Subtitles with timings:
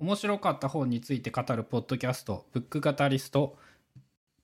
[0.00, 3.58] 面白かった本について語るポッドキャスト「ブック語リスト」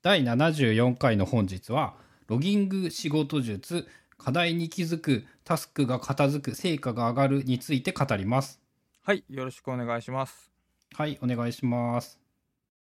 [0.03, 1.95] 第74回の本日は
[2.27, 3.87] 「ロギング仕事術
[4.19, 8.61] 課題に気づくタスクが片付く成果が上がる」について語ります。
[9.03, 10.51] はい、よろしくお願いします。
[10.93, 12.19] はいお願いします。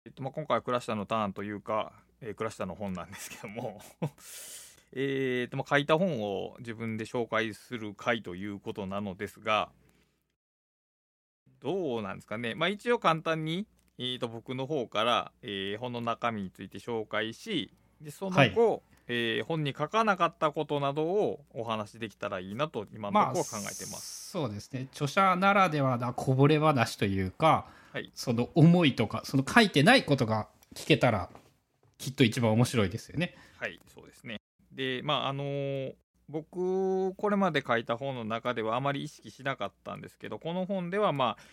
[0.06, 3.82] えっとまあ、今回は倉下のターンというか、えー、倉下の本なんですけども
[4.94, 9.70] えーとまあ、書いた本を自分で紹介する回ということなのですが
[11.64, 13.66] どうなんですかね、まあ、一応簡単に、
[13.98, 24.30] えー、と僕の方から、えー本の中身について紹介しでその後、はいえー本に書かなかったことなどをお話しできたらいいなと今のところは考えてます。
[24.32, 31.30] そうですね著者ならではなこぼれ話というか、はいその思いとかその書いてないことが聞けたら
[31.98, 33.36] きっと一番面白いですよね。
[33.58, 34.42] はい、そうですね。
[34.74, 35.94] で、まあ、あのー
[36.30, 41.44] 僕、これまで書いた本の中ではあまり意識しなかったんですけど、この本では、まあ、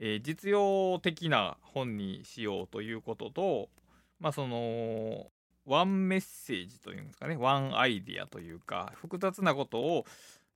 [0.00, 3.68] えー実用的な本にしようということと、
[4.18, 5.26] まあ、その、
[5.66, 10.06] ワンメッセージというんですかね、ワンアイディアというか、複雑なことを、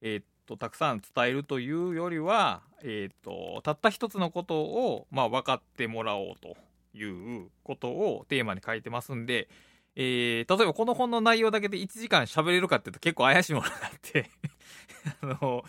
[0.00, 6.56] えーっと、たくさん伝えるというよりは、えーっと、たった一つのことを、まあ、分かってもらおうと
[6.96, 9.48] いうことをテーマに書いてますんで、
[9.96, 14.28] えー例えばこの本の内容だけで1時間喋れるかっていうと結構怪しいものがあって
[15.22, 15.64] あの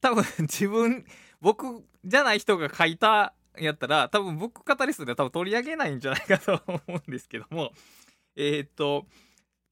[0.00, 1.04] 多分自分
[1.44, 7.72] 僕じゃない人が書いたやったら多分僕語り数では多分取り上げないんじゃないかと思うんですけども
[8.34, 9.04] えーっと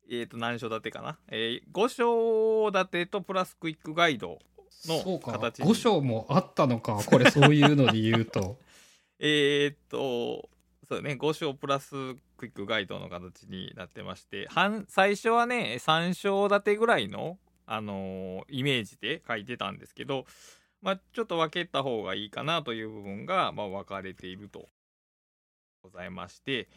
[0.06, 4.39] えーっと何章立てかな、え5章立てとプラスクイックガイド
[4.87, 8.59] のそうか形に5章もあったのかこれそういうので言うと。
[9.25, 10.51] えーっと、
[10.89, 20.27] そうね、5章プラスクイックガイドの形になってまして、半最初はね、3章立てぐらいの、あのーイメージで書いてたんですけど、
[20.83, 24.69] まあ、ちょっと分けた方がいいかなという部分が、まあ、分かれていると。
[25.83, 26.69] ございまして、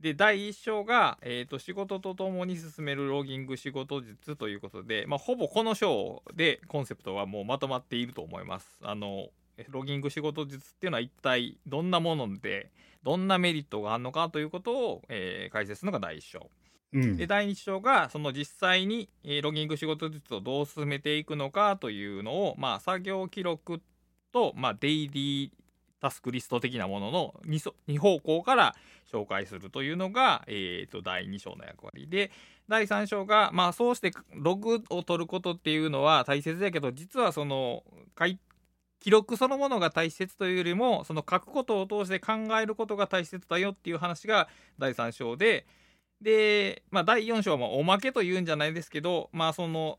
[0.00, 8.78] で、第1章が、えーっと、仕事とともに進めるロギング仕事術ということで、まあ、ほぼこの章でコンセプトはもうまとまっていると思います。
[8.82, 9.28] あの、
[9.68, 12.72] ロギング仕事術っていうのは一体どんなもので
[13.04, 16.50] どんなメリットがあるのかということを、えー解説するのが第1章。
[16.94, 17.16] うん。
[17.16, 23.82] で第2章がその実際に、えーロギング仕事術をどう進めていくのかというのを、まあ、作業記録
[24.32, 25.50] と、まあ、デイリー
[26.00, 28.74] タスクリスト的なものの 2, 2方向から
[29.10, 32.30] 紹介するというのが、えー、と第2章の役割で
[32.68, 37.82] 第3章が、まあ、そうしてログを取ることっていうのは大切だけど実はその
[38.18, 38.38] 書い
[39.00, 45.66] 記録そのものが大切というよりもその書くことを通して考えることが大切だよっていう話が第3章で
[46.24, 49.98] で、まあ、第4章はおまけというんじゃないですけどまあその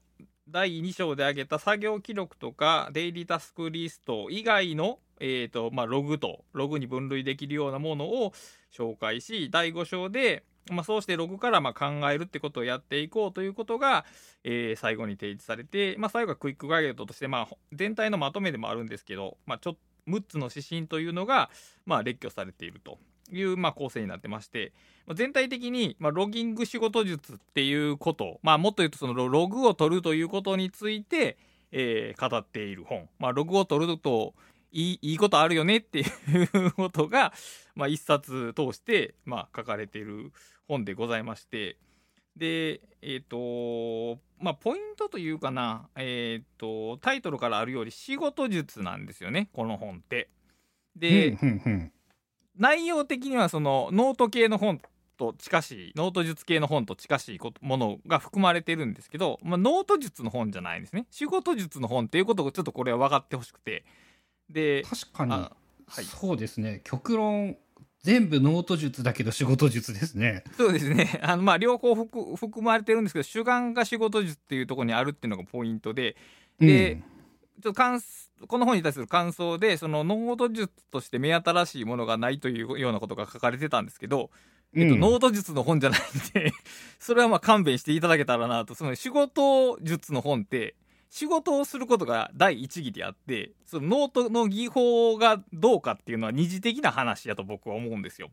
[0.49, 8.33] 第2章で挙げた作業記録とかデイリータスクリスト以外の、えーとまあ、ログとログに分類できるようなものを
[8.75, 14.05] 紹介し第5章で、まあ、そうしてログからま考えるってことをやっていこうということが、
[14.43, 19.77] えー最後に提示されて、まあ、最後はクイックガイドとして、まあ、全体のまとめでもあるんですけど、まあ、ちょ
[20.07, 21.49] 6つの指針というのが、
[21.85, 22.99] ま、列挙されていると
[23.31, 24.73] いう、ま、構成になってまして、
[25.13, 31.37] 全体的に、まあ、ロギング仕事術っていうこと、まあ、もっと言うとそのロログを取るということについて、
[31.71, 34.33] えー語っている本、まあ、ログを取ると
[34.71, 37.33] いいいいことあるよねっていうことが、
[37.75, 40.31] まあ、一冊通して、まあ、書かれている
[40.67, 41.77] 本でございまして。
[42.35, 50.29] でえっ、とまあポイントというかなえっ、とタイトルからあるより仕事術なんですよねこの本って。
[50.97, 51.37] で、
[52.57, 54.81] 内容的にはそのノート系の本
[55.15, 61.07] と近しいノート術系の本と近しいことものが含まれてるんですけど、まあ、ノート術の本じゃないんですね。
[61.09, 63.85] 仕事術の本っていうことをちょっとこれは分かってほしくて。
[64.49, 65.51] で確かにあ
[65.87, 66.05] はい。
[66.05, 66.81] そうですね。
[66.83, 67.57] 極論
[68.03, 70.43] 全部ノート術だけど仕事術ですね。
[70.57, 71.19] そうですね。
[71.23, 76.15] あのまあ両方含含まれてるんですけど主眼が仕事術っていうところにあるっていうのがポイントで。
[76.59, 77.03] でうん。
[77.61, 78.01] ちょっと感
[78.47, 84.29] この本に対する感想でそのノート術として目新しいものがないというようなことが書かれてたんですけど、
[84.75, 86.51] えっと、うんノート術の本じゃないんで
[86.99, 90.75] それはまあ勘弁していただけたらなとその仕事術の本って
[91.09, 98.31] 仕事をすることが第一義であってそのノートの技法がどうかっていうのは二次的な話やと僕は思うんですよ。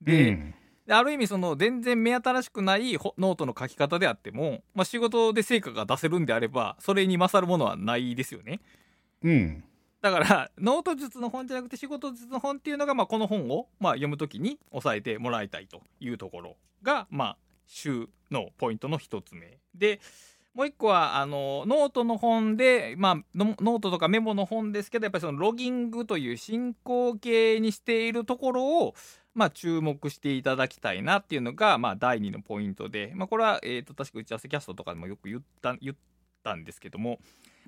[0.00, 0.54] で,、うん
[0.86, 8.60] である意味その全然目新しくないほノートの書き方であっても、まあ、仕事で成果が出せるんであればそれに勝るものはないですよね。
[9.22, 9.64] うん
[10.04, 17.36] だからノート術の本じゃなくて仕事術の本っていうのが、まあ、この本を、まあ、読むときに押さえてもらいたいというところが、まあ、
[17.66, 20.00] 主のポイントの一つ目で、
[20.52, 28.94] もう一個はあのノートの本で、まあ、ノートとかメモの本ですけどやっぱりそのロギングという進行形にしているところを、
[29.34, 35.96] まあ、注目していただきたいなっていうのが、まあ、第2のポイントで、まあ、これは、えー、と確か打ち合わせキャストとかでもよく言った言っ
[36.42, 37.20] たんですけども、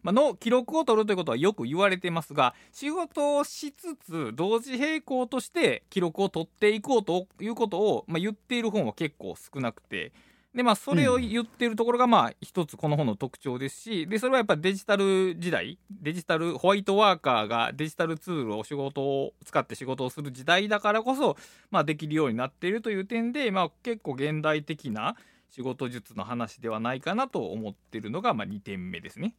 [0.05, 10.13] の記録を取るということはよく言われてますが仕事をしつつ同時並行として記録を取っていこうということを、まあ、言っている本は結構少なくて。
[10.57, 21.37] でまあ、それを言ってるところがまあ一つこの本の特徴ですしでそれはやっぱデジタル時代デジタルホワイトワーカーがデジタルツールを仕事を使って仕事をする時代だからこそ、
[21.71, 25.17] まあ、できるようになっているという点で、まあ、結構現代的な
[25.51, 29.35] 仕事術の話ではないかなと思ってるのがまあ2点目ですね。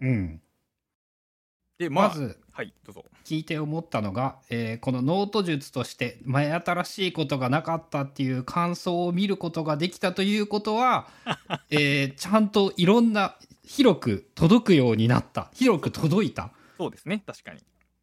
[0.00, 0.40] うん。
[1.78, 3.04] でまあ、まず、はいどうぞ。
[3.24, 11.08] 聞いて思ったのが、えーこのノート術として前新しいことがなかったっていう感想を見ることができたということは、
[11.70, 16.50] えーちゃんといろんな広く届くようになった広く届いた。
[16.76, 17.60] そうですね確かに。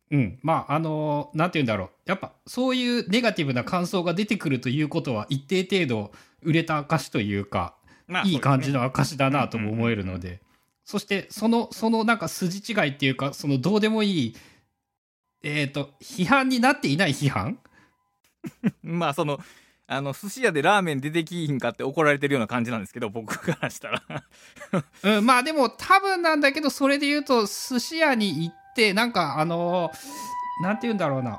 [0.09, 7.75] うん、まああのなんて言うんだろうやっぱそういうネガティブな感想が出てくるということは一定程度売れた証というか
[8.07, 10.41] まあいい感じの証だなとも思えるので、
[10.88, 14.36] そしてそのそのなんか筋違いっていうかそのどうでもいい
[15.44, 17.60] えっ、と批判になっていない批判？
[18.81, 19.38] まあその
[19.86, 24.01] あの寿司屋でラーメン出てきひんかって怒られてるような感じなんですけど僕からしたら。
[25.04, 29.92] うん、まあでも多分なんだけどそれで言うと寿司屋に行ってなんかあの
[30.62, 31.38] なんて言うんだろうな。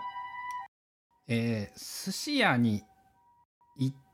[1.27, 2.83] えー寿司屋に
[3.79, 4.08] 行って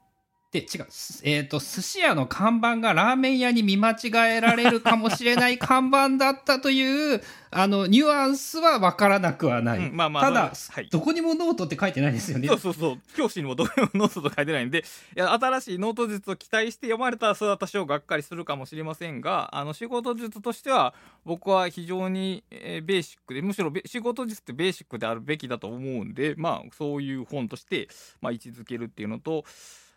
[0.61, 0.87] 違う。
[0.91, 10.89] すえっ、と寿司屋の看板がラーメン屋に見間違えられるかもしれない看板だったという あのニュアンスは分からなくはない、うんまあまあただ、はい。
[10.91, 12.49] どこにもノートって書いてないですよね。
[12.49, 12.99] そうそうそう。
[13.17, 14.85] 表紙にもどうもノートと書いてないんで。
[15.17, 27.89] いや新しいノート術を期待して読まれたらそれは多少がっかりするかもしれませんがあの仕事術としては僕は非常に、えーベーシックでむしろべ仕事術ってベーシックであるべきだと思うんでまあそういう本として、
[28.21, 29.45] まあ、位置づけるっていうのと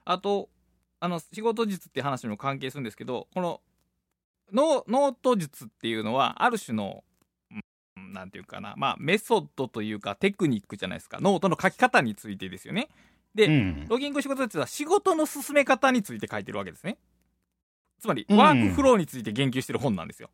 [0.09, 0.49] あと
[0.99, 3.61] あの仕事術っていう話にも関係するんですけどこの
[4.53, 7.03] ノノート術っていうのはある種の
[7.97, 12.87] うんなんていうかなまあメソッドというかテクニックじゃないですかノートの書き方についてですよね。
[13.35, 16.97] で、うんロギング仕事術は仕事の進め方について書いてるわけですね。
[17.99, 20.29] つまりうんワークフローについて言及してる本なんですよ。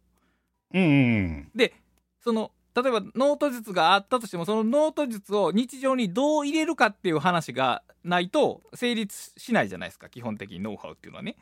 [0.73, 1.73] うんうんで
[2.19, 10.09] その例えばノート術があったとしてもそのノート術を日常にどう入れるかっていう話がないと成立しないじゃないですか。
[10.09, 11.35] 基本的にノウハウっていうのはね。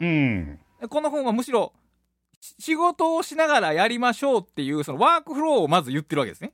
[0.00, 0.58] うん。
[0.88, 1.72] この本はむしろ
[2.40, 6.52] し仕事をしながらやりましょうっていうそのワークフローをまず言ってるわけですね。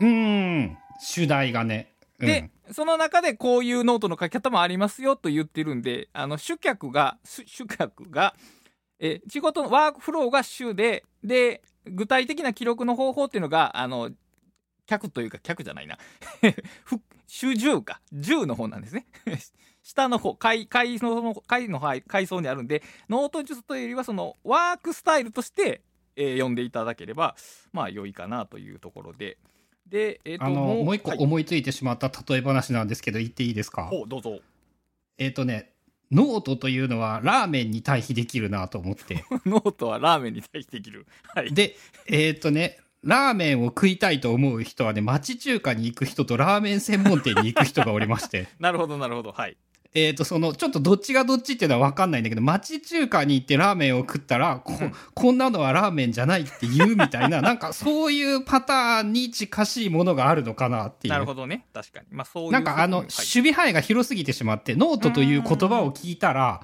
[0.00, 0.78] うん。
[1.00, 2.26] 主題がね、うん。
[2.26, 8.34] で、その中でこういうノートの書き方もありますよと言ってるんであの主客が主主客が
[8.98, 14.10] え仕事のワークフローが主でで具体的な記録の方法っていうのがあの
[14.86, 15.98] 客というか客じゃないな。
[16.84, 18.00] ふ主従か。
[18.12, 19.06] 従の方なんですね。
[19.82, 20.34] 下の方。
[20.34, 25.82] 階階の階の階階層にあるんでノート術というよりはそのワークスタイルとして、
[26.16, 27.36] えー読んでいただければ
[27.72, 29.38] まあ良いかなというところで。
[29.86, 33.86] でえっ、とあのもう一個はい思いついてしまった例え話なんですけど言っていいですか？
[33.86, 34.38] ほうどうぞ。
[35.18, 35.72] えっ、とね
[36.10, 41.06] ノートというのはラーメンに対比できるなと思って ノートはラーメンに対比できる。
[41.34, 41.52] はい。
[41.52, 41.76] で
[42.06, 49.32] えっ、とねラーメンを食いたいと思う人はね町中華に行く人とラーメン専門店に行く人がおりましてなるほど、なるほど。
[49.32, 49.56] はい。
[49.94, 61.66] えっとそのちょっとどっちがどっちっていうのは分かんないんだけど町中華に行ってラーメンを食ったらこうんこんなのはラーメンじゃないって言うみたいな なんかそういうパターンに近しいものがあるのかなっていうなるほどね。
[61.72, 62.06] 確かに。
[62.10, 62.52] まあ、そういう。
[62.52, 66.62] なんかあの、はい守備範囲が広すぎてしまって、ノートという言葉を聞いたら、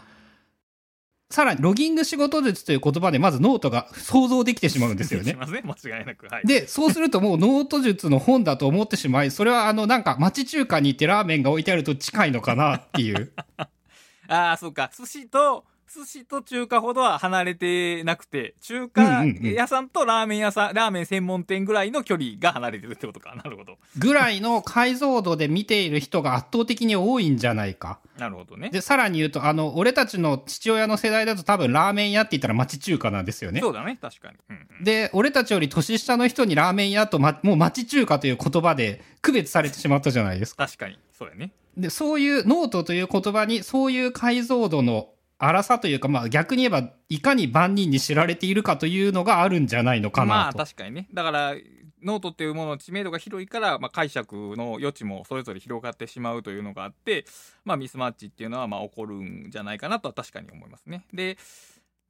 [1.29, 5.35] さらにロギング仕事術という言葉でまずノートが想像できてしまうんですよしね。
[5.35, 5.63] ますね。
[5.65, 6.27] 間違いなく。
[6.27, 6.47] はい。
[6.47, 13.33] で、そうするともうノート術の本だと思ってしまい、それはあのなんか町中華に行ってラーメンが置いてあると近いのかなっていう。
[14.29, 14.91] ああ、そうか。
[14.97, 23.35] 寿司と、寿司と中華ほどは離れてなくて、中華屋さんとラーメン屋さん、ラーメン専門店ぐらいの距離が離れてるってことか。
[23.43, 23.79] なるほど。
[23.99, 28.01] ぐらいの解像度で見ている人が圧倒的に多いんじゃないか。
[28.19, 28.71] なるほどね。
[28.71, 33.61] で、さらに言うと、あの、俺たちの父親の世代だと多分ラーメン屋って言ったら町中華なんですよね。
[33.61, 33.99] そうだね。
[34.01, 34.37] 確かに。
[34.51, 40.67] うんうんで、俺たちより年下の人にラーメン屋と、ま、もう町中華という言葉で区別されてしまったじゃないですか。
[40.67, 40.99] 確かに。
[41.19, 41.53] そうやね。
[41.77, 50.59] で、そういうノートという言葉に、そういう解像度の粗さというか、まあ逆に言えば、いかに万人に知られているかというのがあるんじゃないのかまあなと。
[50.59, 51.09] 確かにね。
[51.13, 51.55] だから、
[52.03, 57.25] ノートっていうものの知名度が広いから、まあ、解釈の余地もそれぞれ広がってしまうというのがあって、
[57.65, 61.05] まあ、ミスマッチっていうのはまあ起こるんじゃないかなとは確かに思いますね。
[61.13, 61.37] で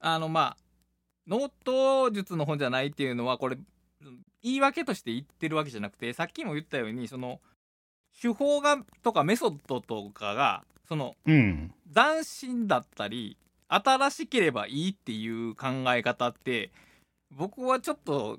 [0.00, 0.56] あのまあ
[1.26, 3.56] ノート術の本じゃないっていうのはこれ
[4.42, 7.40] 言い訳として言ってるわけじゃなくてさっきも言ったようにその
[8.20, 11.72] 手法がとかメソッドとかがそのうん。
[11.92, 13.36] 斬新だったり
[13.68, 16.70] 新しければいいっていう考え方って
[17.30, 18.38] 僕はちょっと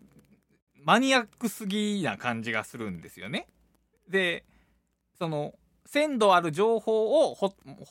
[0.84, 3.48] マニアックすぎな感じがするんですよね。
[4.08, 4.46] で
[5.18, 5.54] その
[5.86, 7.38] 鮮度ある情報を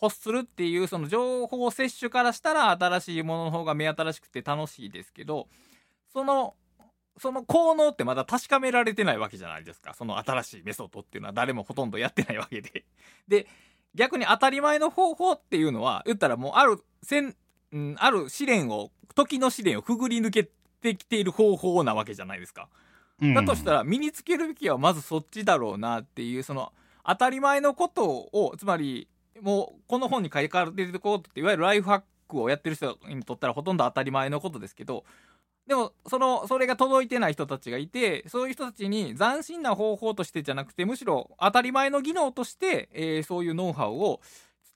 [0.02, 5.48] 欲するっていうその情報摂取からしたら新しいものの方が目新しくて楽しいですけど
[6.12, 6.54] その
[7.18, 12.84] その効能ってまだ確かめられてないわけじゃないですかその新しいメソッドっていうのは誰もほとんどやってないわけで。
[13.26, 13.46] で
[13.96, 17.34] 逆に当たり前の方法っていうのは言ったらもうあるせん、
[17.72, 20.50] うん、ある試練を時の試練をくぐり抜け
[20.80, 22.68] てきている方法なわけじゃないですか。
[23.20, 26.72] うんだとしたら身につけるべきはまずそっちだろうなっていうその
[27.02, 29.08] 当たり前のことをつまり
[29.40, 35.04] もうこの本に書かれてることっていわゆるライフハックをやってる人にとったらほとんど当たり前のことですけど
[35.66, 44.20] でもそのそれが届いてない人たちがいてそういう人たちに斬新な方法としてじゃなくてむしろ当たり前の技能として、えーそういうノウハウを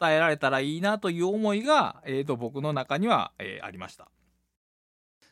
[0.01, 4.09] 伝えられたらいいなという思いが、えー、と僕の中には、えーありました。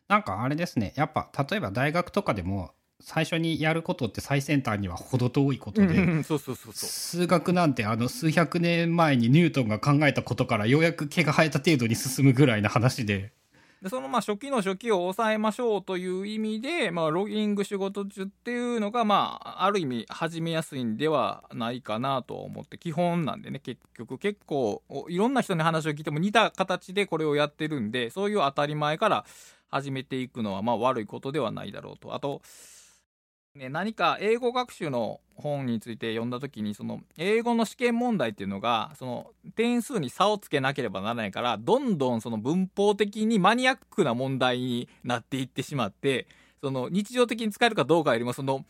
[0.09, 0.95] なんかあれですね。
[0.97, 13.33] やっぱ、例えば大学とかでも、最初にやることって最先端には程遠いことで、数学なんてあの数百年前にニュートンが考えたことからようやく毛が生えた程度に進むぐらいの話で、
[13.83, 29.25] でそのまあ初期の初期を抑えましょうという意味で、まあ、ロギング仕事中っていうのが、まあ、ある意味始めやすいんではないかなと思って基本なんでね結局結構いろんな人に話を聞いても似た形でこれをやってるんでそういう当たり前から
[29.71, 32.15] 始めていくのはまあ悪いことではないだろうと。
[32.15, 32.43] あと、
[33.55, 46.27] ね、何か英語学習の本について読んだ時にその英語の試験問題っていうのがその点数に差をつけなければならないからどんどんその文法的にマニアックな問題になっていってしまって
[46.61, 48.65] その日常的に使えるかどうかよりもその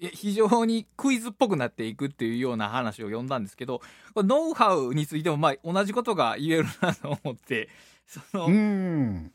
[0.00, 3.80] え非常にクイズっぽくなっていくっていうような話を読んだんですけど
[4.16, 7.68] ノウハウについてもまあ同じことが言えるなと思って
[8.06, 9.32] その、うん。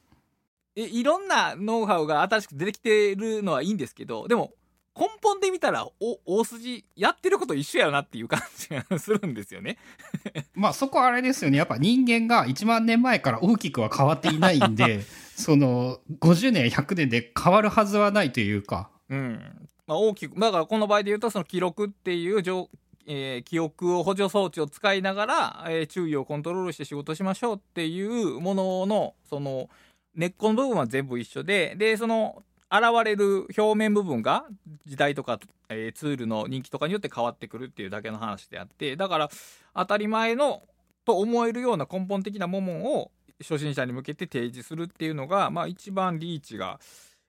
[0.76, 4.52] えいろんなノウハウが新しく出てきてるのはいいんですけどでも
[4.98, 9.78] 根本で見たらお大筋やってること一緒やなっていう感じがするんですよね。
[10.56, 11.58] まあそこはあれですよね。
[11.58, 15.02] やっぱ人間が1万年前から大きくは変わっていないんで、
[15.36, 18.90] その50年、100年で変わるはずはないというか。
[19.10, 22.70] うんまあ、大きくだからこの場合で言うとその記録っていう情、
[23.06, 29.70] えー記憶を補助装置を使いながら、えー注意をコントロールして仕事しましょうっていうもののその
[30.14, 34.46] 根っこの部分は全部一緒ででその現れる表面部分が
[34.86, 39.30] 時代とか、えーツールの人気とかによって変わってくるっていうだけの話であってだから
[39.74, 40.64] 当たり前の
[41.06, 46.80] と思えるような根本的なものを初心者に向けて提示するっていうのが、まあ、一番リーチが、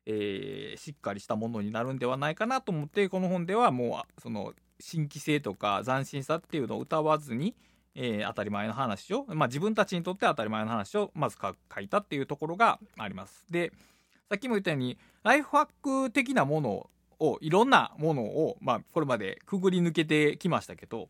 [0.07, 7.55] えーしっかりしたものになるんではないかなと思ってこの本ではもうその新規性とか斬新さっていうのを歌わずに、
[7.95, 13.45] えー当たり前の話を、まあ、自分たちにとって当たり前の話をまず書いたっていうところがあります。
[13.51, 13.73] で
[14.29, 21.09] さっきも言ったようにライフハック的なものをいろんなものを、まあ、これまでくぐり抜けてきましたけど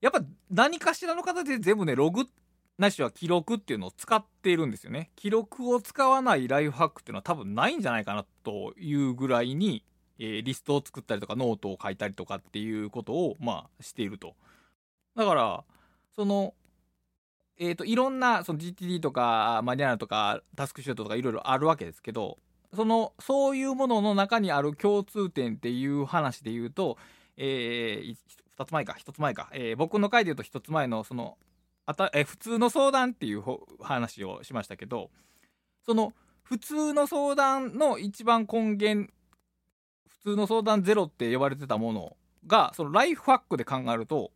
[0.00, 0.20] やっぱ
[0.50, 2.26] 何かしらの形で全部ねログ
[2.78, 5.10] なしは記録っていうのを使っているんですよね。
[5.14, 9.84] 記録を使わないライフハックっていうのは多分ないんじゃないかなというぐらいに、
[10.18, 14.34] えーリストを作ったりとかノートを書いたりとかっていうことをまあしていると。
[15.14, 15.64] だから
[16.16, 16.52] その
[17.56, 22.38] えー、といろんなその GTD とかマニャーナとかタスクシュートとかいろいろあるわけですけど
[22.74, 26.98] そのそういうものの中にある共通点っていう話で言うと、
[27.36, 28.14] え
[28.58, 31.38] 2つ前か1つ前か、えー僕の回で言うと1つ前のその
[31.86, 33.42] あた、えー普通の相談っていう
[33.80, 35.10] 話をしましたけど
[35.86, 39.10] その普通の相談の一番根源
[40.08, 44.30] 普通の相談ゼロって呼ばれてたものがそのライフハックで考えると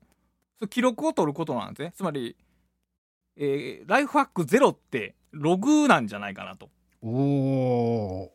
[0.59, 1.93] その記録を取ることなんですね。
[1.97, 2.37] つまり
[3.39, 6.71] えーライフハックゼロってログなんじゃないかなと。
[7.01, 8.33] おお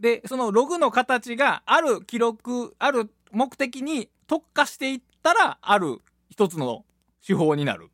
[0.00, 6.84] でそのログの形がある記録ある目的に特化していったらある一つの
[7.24, 7.90] 手法になる。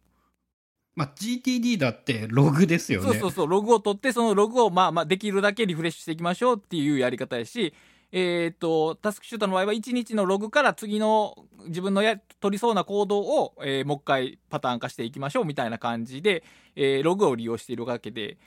[0.95, 3.11] まあ GTD だってログですよね。
[3.11, 7.75] そうそうそうログを取ってそのログをまあまあできるだけリフレッシュしていきましょうっていうやり方やし
[8.13, 16.43] えっ、とタスクシュートの場合は1日のログから次の自分のや取りそうな行動を、えーもう一回パターン化していきましょうみたいな感じで、
[16.77, 18.39] えーログを利用しているわけで。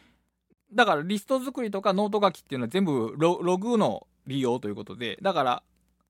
[0.73, 5.17] だからリスト作りとかノート書きっていうのは全部ロログの利用ということで。
[5.21, 5.63] だから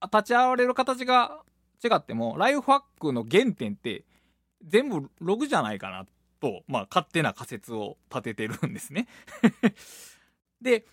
[0.04, 1.42] 立ち現れる形が
[1.84, 4.04] 違ってもライフハックの原点って
[4.66, 6.06] 全部ログじゃないかな
[6.40, 9.06] と、まあ、勝手な仮説を立ててるんですね。
[10.60, 10.86] で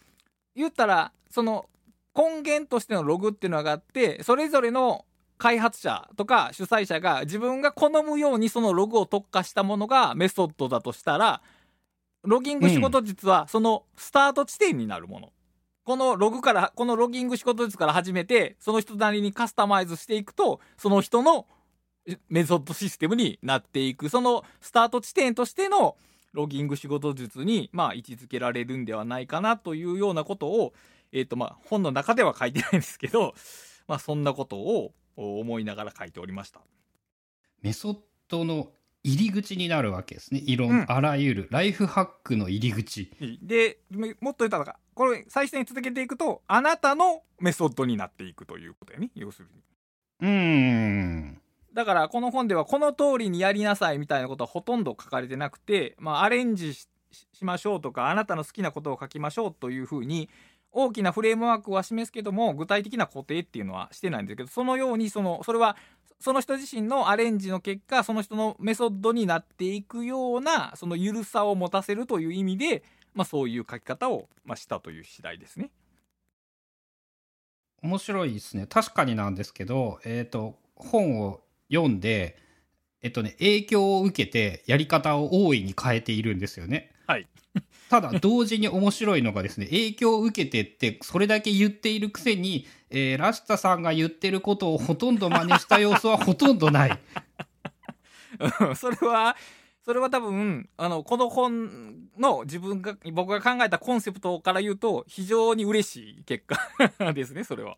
[0.56, 1.70] 言ったらその
[2.16, 5.06] 根源としてのログっていうのがあってそれぞれの
[5.38, 11.42] 開発者とか主催者が自分が好むようにそのログを特化したものがメソッドだとしたら
[12.24, 15.34] ロギング仕事術はそのスタート地点になるもの、
[15.84, 21.48] このログからこのロギング仕事術から始めてその人なりにカスタマイズしていくとその人の
[22.30, 24.10] メソッドシステムになっていく。
[24.10, 25.96] そのスタート地点としての
[26.34, 30.74] ロギング仕事術にまあ位置づけられるんではないかなというようなことを、
[31.12, 33.34] えーとまあ、本の中では書いてないんですけど、
[33.88, 36.62] まあ、そんなことを思いながら書いておりました。
[37.62, 38.72] メソッドの
[39.04, 40.42] 入り口になるわけですね。
[40.46, 43.12] いろん、うん、あらゆるライフハックの入り口。
[43.42, 43.80] で
[44.20, 49.10] もっと言ったらこれ最初に続けていくとあなたのメソッドになっていくということやね。
[49.16, 49.62] 要するに。
[50.22, 51.42] うん。
[51.74, 56.88] だからこの本ではこの通りにやりなさいみたいなことはほとんど書かれてなくて、まあ、アレンジし
[57.42, 60.30] ましょうとかあなたの好きなことを書きましょうというふうに
[60.72, 65.76] 大きなフレームワークは示すけども具体的な固定っていうのはしてないんですけどそのようにそのそれは
[66.20, 75.72] その人自身のアレンジの結果その人のメソッドになっていくようなその緩さを持たせるという意味で、まあ、そういう書き方を、まあ、したという次第ですね。
[77.82, 82.38] 面白いですね確かになんですけど、えーと、本を読んで、
[83.02, 86.92] えっとね、影響を受けてやり方を大いに変えているんですよね。
[87.12, 87.28] はい、
[87.90, 97.00] ただ同時に面白いのがですね 影響を受けてってそれだけ言っているくせに、えー、ラシタさんが言ってることをほとんど真似した様子はほとんどない。
[98.76, 99.36] それは
[99.84, 106.58] それは多分あのこの本の自分が僕が考えたコンセプトから言うと非常に嬉しい結果
[107.14, 107.78] ですねそれは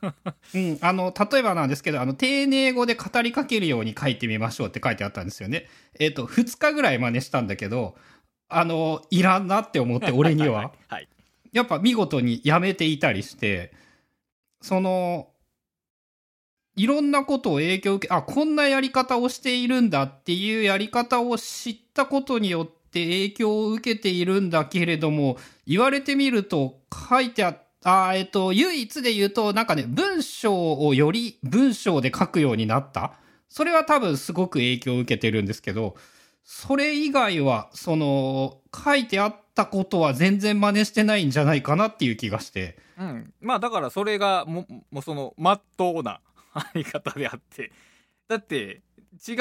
[0.54, 5.68] うん、あの例えばなんですけどあの丁寧語で語りかけるように書いてみましょうって書いてあったんですよね。
[5.98, 7.96] えっ、ー、と2日ぐらい真似したんだけど
[8.50, 10.72] あの、いらんなって思って、俺には。
[10.88, 11.08] はい。
[11.52, 13.72] やっぱ見事にやめていたりして、
[14.60, 15.28] その、
[16.76, 33.14] いろんなことを影響を受け、あ、こんなやり方をしているんだっていうやり方を知ったことによって影響を受けているんだけれども、言われてみると書いてあった、あえっと、唯一で言うと、なんかね、文章をより文章で書くようになった。
[33.48, 35.96] それは多分すごく影響を受けてるんですけど、
[36.52, 42.76] それ以外は、その、書いてあったことは全然真似してないんじゃないかなっていう気がして。
[42.98, 43.32] うん。
[43.40, 46.20] まあだからそれがも、もうその、まっとうな
[46.52, 47.70] あり方であって。
[48.26, 48.82] だって、
[49.28, 49.34] 違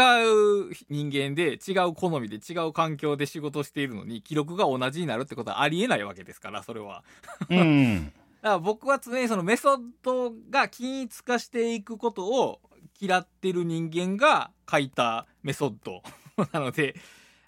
[0.70, 7.04] う人間で違う好みで違う環境で仕事しているのに記録が同じになるってことはありえないわけですからそれは。
[7.50, 12.62] うん、 だから僕は常にそのメソッドが均一化していくことを
[13.00, 16.04] 嫌ってる人間が書いたメソッド
[16.52, 16.96] なので、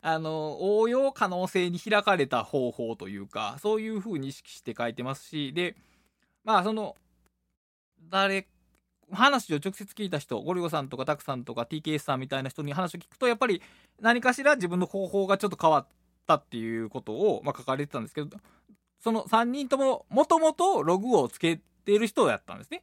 [0.01, 5.75] あの、応用可能性に開かれた方法というか、そういう風に意識して書いてますし、で、
[6.43, 6.95] まあ、その、
[8.09, 8.47] 誰、
[9.11, 13.61] 話を直接聞いた人、ゴリゴさんとかタクさんとか TKS さんみたいな人に話を聞くと、やっぱり
[13.99, 15.87] 何かしら自分の方法がちょっと変わっ
[16.25, 18.37] たっていうことを、まあ、書かれてたんですけど、
[18.99, 22.81] その3人とも、もともとログをつけてる人やったんですね。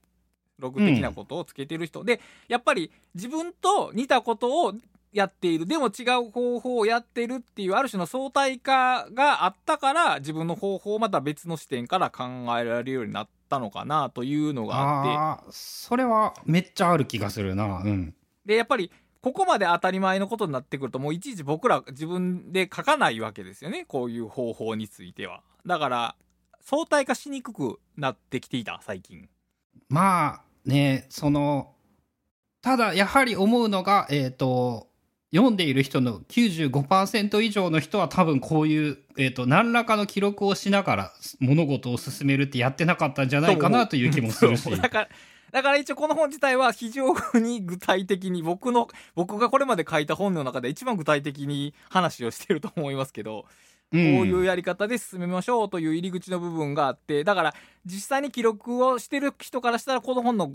[0.58, 4.74] ログ的なことをつけてる人、うん、でやっぱり自分と似たことを
[5.12, 5.66] やっている。
[5.66, 12.24] でも違う方法をやってるっていうある種の相対化があったから自分の方法をまた別の視点から考
[12.58, 15.52] えられるようになったのかなというのがあって。
[15.52, 17.82] それはめっちゃある気がするな。
[17.84, 18.14] うん。
[18.44, 18.90] でやっぱり
[19.20, 23.84] ここまで当たり前のことになってくるともういちいち僕ら自分で書かないわけですよね。
[23.86, 25.42] こういう方法については。
[25.66, 26.16] だから
[26.60, 29.28] 相対化しにくくなってきていた最近。
[29.88, 31.74] まあねその
[32.60, 34.87] ただやはり思うのがえっ、ー、と
[35.34, 44.70] 読んでいる人の95%以上の人は多分こういう、えーと、何らかの記録をしながら物事を進めるってやってなかったんじゃないかなという気もするし。
[44.70, 45.08] だから
[45.50, 53.46] だから一応この本自体は非常に具体的に僕の僕がこれまで書いた本の中で一番具体的に話をしてると思いますけど、
[53.90, 57.54] こういうやり方で進めましょうという入り口の部分があってだから
[57.86, 60.52] 実際に記録をしてる人からしたらこの本の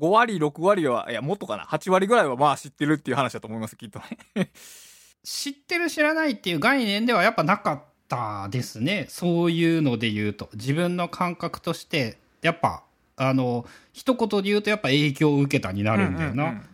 [0.00, 4.00] 5割、6割は、いや、もっとかな、8割ぐらいはまあ知ってるっていう話だと思います、きっと
[4.34, 4.50] ね。
[5.24, 9.06] 知ってる知らないっていう概念ではやっぱなかったですね。
[9.08, 10.50] そういうので言うと。
[10.54, 12.82] 自分の感覚として、やっぱ、
[13.16, 16.44] あの、一言で言うとやっぱ影響を受けたになるんだよな。
[16.44, 16.68] うんうんうん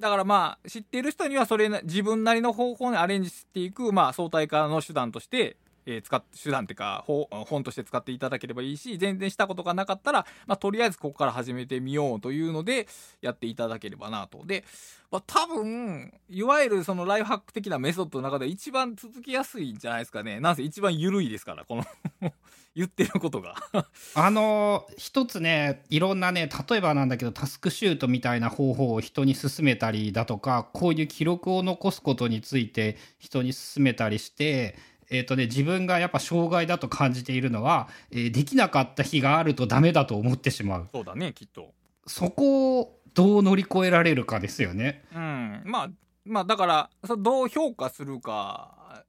[0.00, 5.56] だからまあ知ってる人にはそれ自分なりの方法にアレンジしていくまあ相対化の手段として、
[5.90, 12.88] えー使っ手段っていうか本として使っていただければいいし全然したことがなかったら、まあ、とりあえずここから始めてみようというので
[13.20, 14.44] やっていただければなと。
[14.44, 14.64] で、
[15.10, 20.40] まあ、多分いわゆるそのライフハック的なメソッドの中で一番続きやすいんじゃないですかね。
[20.40, 21.84] なんせ一番緩いですからこの
[22.74, 23.56] 言ってることが。
[24.14, 34.76] あの一つねいろんなね例えばなんだけどタスクシュートみたいな方法を人に勧めたりだとかこういう記録を残すことについて人に勧めたりして
[35.10, 40.88] えーとね、自分がやっぱ障害だと感じているのは、えーできなかった日があるとダメだと思ってしまう。
[40.92, 41.74] そうだねきっと。
[42.06, 45.04] そこをどう乗り越えられるかですよね。
[45.14, 45.62] うん。
[45.64, 45.90] まあ
[46.24, 49.04] まあだからどう評価するか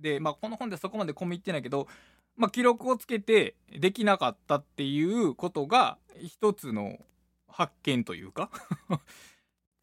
[0.00, 1.88] で、まあ、この本でそこまで込み入ってないけど、
[2.36, 6.98] まあ、記録をつけてできなかったっていうことが一つの
[7.48, 8.50] 発見というか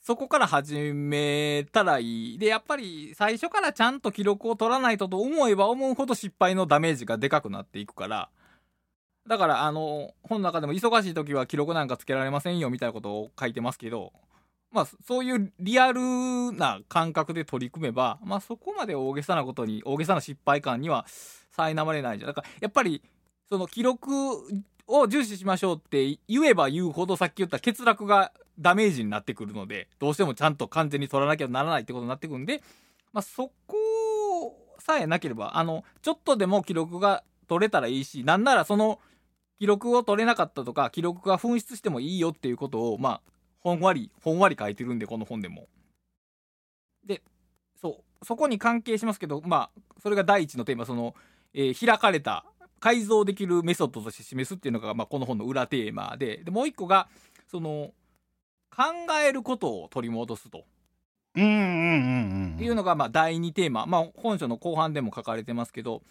[0.04, 2.38] そこから始めたらいい。
[2.38, 8.30] でやっぱり最初からちゃんと記録を取らないとと思えば思うほど失敗のダメージがでかくなっていくから。
[9.26, 14.12] だからあの本の中でも忙しい時は記録なんかつけられませんよみたいなことを書いてますけど
[14.70, 16.02] まあそういうリアル
[16.52, 21.06] な感覚で取り組めばまあそこまで大げさなことに大げさな失敗感には
[21.56, 22.32] 苛まれないじゃん。
[22.32, 23.02] だからやっぱり
[23.48, 24.12] その記録
[24.88, 32.62] を重視しましょうって言えば言うほどさっき言った欠落がダメージになってくるのでどうしてもちゃんと完全に取らなきゃならないってことになってくるんで、
[33.12, 33.78] まあ、そこ
[34.80, 39.00] さえなければあのちょっとでも記録が取れたらいいしなんならその
[39.60, 43.22] 記録を取れなかったとか記録が紛失してもいいよっていうことをまあ
[43.60, 45.68] ほんわりほんわり書いてるんでこの本でも。
[47.06, 47.22] で
[47.80, 51.16] そうそこに関係しますけどまあそれが第一のテーマその、
[51.54, 52.46] えー開かれた
[52.80, 57.08] 改造できるメソッドとして示すっていうのが、まあ、この本の裏テーマででもう一個が
[57.50, 57.92] その
[58.76, 58.84] 考
[59.26, 60.66] えることを取り戻すと。
[61.36, 62.64] うんうんうんうん。
[62.64, 66.04] いうのがまあ第2テーマ、まあ、本書の後半でも書かれてますけど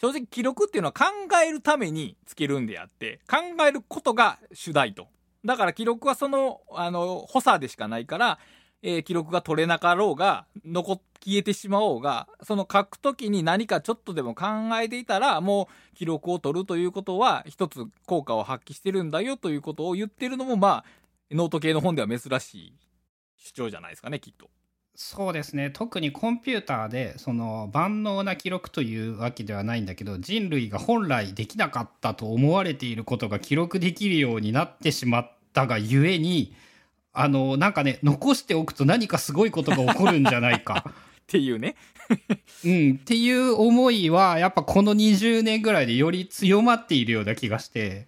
[0.00, 1.04] 正直記録っていうのは考
[1.46, 5.08] えるためにつけるんであって考えることが主題と。
[5.44, 8.38] だから記録はそのあの補佐でしかないから、
[8.82, 14.46] えー記録が取れなかろうが残っ消えてしまおうがその書くときに何かちょっとでも考
[14.82, 20.84] えていたらもう記録を取るということは一つ効果を発揮してるんだよということを言ってるのもまあ
[21.32, 22.74] ノート系の本では珍しい
[23.36, 24.50] 主張じゃないですかねきっと。
[24.94, 36.54] そうですね特にコンピューターでその万能な記録というわけではないんだけど人類が本来できなかったと思われていることが記録できるようになってしまったがゆえに
[37.14, 40.84] あのなんかね残しておくと何かすごいことが起こるんじゃないか。
[41.22, 41.76] っていうね
[42.66, 48.06] うん、っていう思いはやっぱこの20年ぐらいでより強まっているような気がして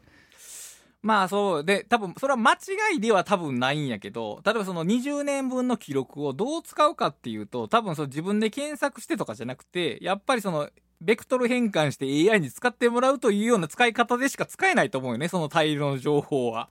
[1.04, 2.56] まあそうで多分それは間違
[2.96, 10.70] いでは多分ないんやけど例えばその20年分の記録をどう使うかっていうと多分その自分で検索してとかじゃなくてやっぱりその
[11.02, 16.70] ベクトル変換して AI に使ってもらうというような使い方でしか使えないと思うよねその大量の情報は。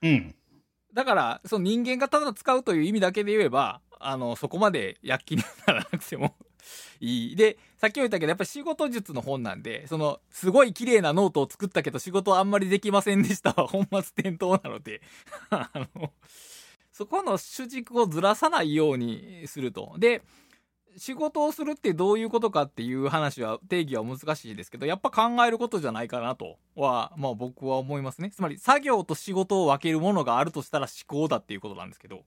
[0.00, 0.34] うん
[0.94, 6.36] だからその人間がただ使うという意味だけで言えばあのそこまで躍起にならなくても
[7.00, 7.36] いい。
[7.36, 13.52] でさっきも言ったけどやっぱ仕事術の本なんでそのすごい綺麗なノートを作ったけど仕事あんまりできませんでした。
[13.52, 15.00] は 本末転倒なので。
[15.50, 16.12] あの
[16.92, 19.96] そこの主軸をずらさないようにすると。
[19.98, 20.22] で
[20.96, 28.30] 仕事をするってどういうことかっていう話は定義は難しいですけどやっぱ考えることじゃないかなとはまあ僕は思いますね。
[28.30, 32.24] つまり作業と仕事を分けるものがあるとしたら思考だっていうことなんですけど。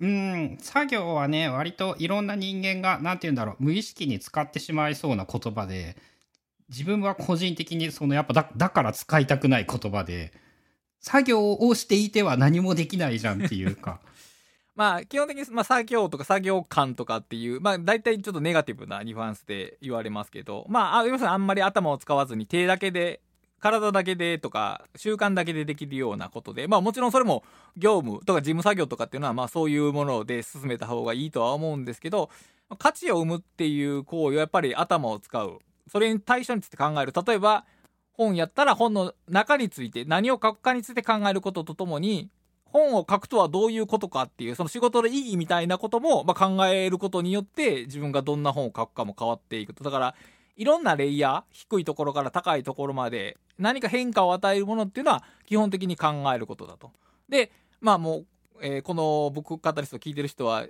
[0.00, 5.96] うん作業はね割といろんな人間が何て言うんだろう無意識に使ってしまいそうな言葉で
[6.68, 10.32] 自分は個人的にそのやっぱだだから使いたくない言葉で
[11.00, 14.00] 作業をしていては何もできないじゃんっていうか。
[14.74, 23.20] まあ基本的に、まあ、作業とか作業感とかっていうまあ大体ちょっとネガティブなニュアンスで言われますけどまああ要するにあんまり頭を使わずに手だけで
[23.62, 27.44] 体だけでとか習慣だけでできるようなことでまあもちろんそれも
[27.76, 32.28] 業務とか事務作業とかっていうのはまあそういうもので進めた方がいいとは思うんですけど
[32.78, 35.58] 価値を生むっていう行為はやっぱり頭を使う。
[35.88, 37.64] それに対象について考える例えば
[38.12, 42.30] 本やったら本の中について何を書くかについて考えることとともに
[42.64, 49.84] 本を書くとはどういうことかっていうその仕事の意義みたいなことも、まあ、考えることによって自分がどんな本を書くかも変わっていくと。
[49.84, 50.14] だから
[50.56, 56.92] いろんなレイヤー低いところから高いところまで何か変化を与えるものっていうのは基本的に考えることだと。
[57.28, 58.26] でまあもう、
[58.60, 60.66] えーこの僕カタリスト聞いてる人は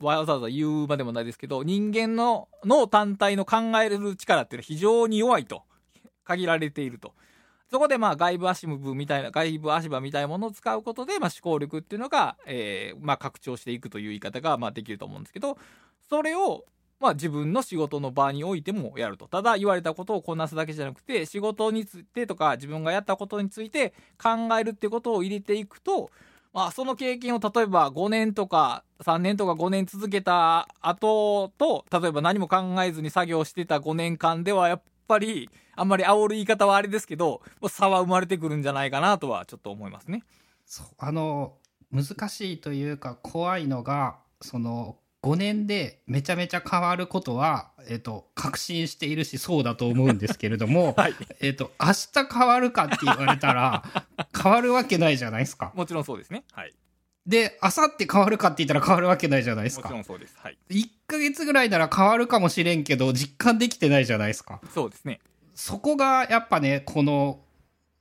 [0.00, 5.62] わざわざ言うまでもないですけど人間の脳単体の考える力っていうのは非常に弱いと
[6.24, 7.12] 限られていると。
[7.70, 15.58] そこでまあ外部足部みたいな外部足場みたいなものを使うことでまあ思考力っていうのが、えーまあ、拡張していくという言い方がまあできると思うんですけど
[16.08, 16.64] それを、
[17.04, 19.28] まあ自分の仕事の場においてもやると。
[19.28, 26.10] ただ言われたことをこなすだけじゃなくて、仕事についてとか自分がやったことについて考えるってことを入れていくと、
[26.54, 40.22] まあその経験を例えば5年とか3年とか5年続けた後と、例えば何も考えずに作業してた5年間ではやっぱり、あんまり煽る言い方はあれですけど、差は生まれてくるんじゃないかなとはちょっと思いますね。
[40.96, 41.58] あの
[41.92, 51.14] 難しいというか怖いのがその5年でめちゃめちゃ変わることは、えっと、確信しているしそうだと思うんですけれども、 はい。
[51.40, 53.82] えっと、明日変わるかって言われたら
[54.36, 55.72] 変わるわけないじゃないですか。
[55.74, 56.44] もちろんそうですね。
[56.52, 56.74] はい。
[57.26, 60.00] で明後日変わるかって言ったら変わるわけないじゃないですかもちろ。
[60.00, 60.36] んそうです。
[60.38, 60.58] はい。
[60.68, 64.60] 1ヶ月ぐらいなら変わるかもしれんけど実感できてないじゃないですか。
[64.74, 65.20] そうですね。
[65.54, 67.40] そこがやっぱねこの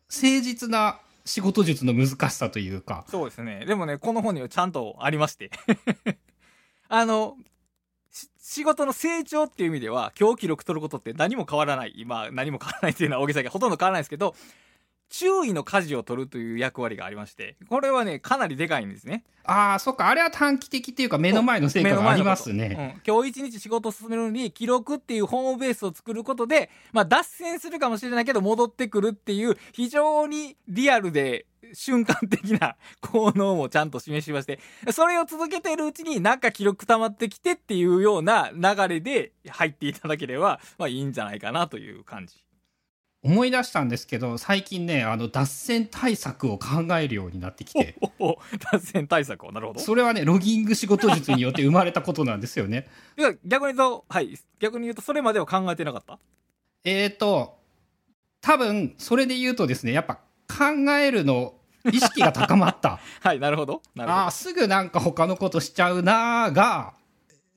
[0.10, 3.66] 誠実な仕事術の難しさというかそうですね。
[3.66, 5.52] でもね、この本にはちゃんとありまして。
[6.90, 7.38] あの、
[8.38, 11.94] 仕事の成長っていう意味では、今日記録取ることって何も変わらない。
[11.96, 14.36] 今、何も変わらないっていうのは大げさだけ、ほとんど変わらないですけど、
[15.14, 19.24] 注意の舵を取るという役割がありまして、これはね、かなりでかいんですね。
[19.44, 22.96] ああそっかあれは短期的っていうか目の前の成果がありますね。
[23.06, 34.60] うん、今日一日仕事を進めるのに記録っていうホームベースを作ることで、まあ脱線するかもしれないけど戻ってくるっていう非常にリアルで瞬間的な効能もちゃんと示しまして、
[34.92, 42.34] それを続けているうちになんか記録溜まってきてっていうような流れで入っていただければ、まあいいんじゃないかなという感じ。
[43.24, 48.38] 思い出したんですけど最近ねあの脱線対策を考えるようになってきておお
[48.72, 49.80] 脱線対策を、なるほど。
[49.80, 52.88] それはねロギング仕事術によって生まれたことなんですよね。
[53.18, 54.38] いや逆に言うと、はい。
[54.60, 56.20] 逆に言うと、それまでは考えてなかった？
[56.84, 57.58] えーと
[58.42, 60.16] 多分それで言うとですねやっぱ
[60.50, 60.66] 考
[61.00, 61.54] えるの
[61.90, 63.00] 意識が高まった。
[63.22, 63.82] はい、なるほど。
[63.96, 66.94] なるほどああ、すぐなんか他のことしちゃうなーが、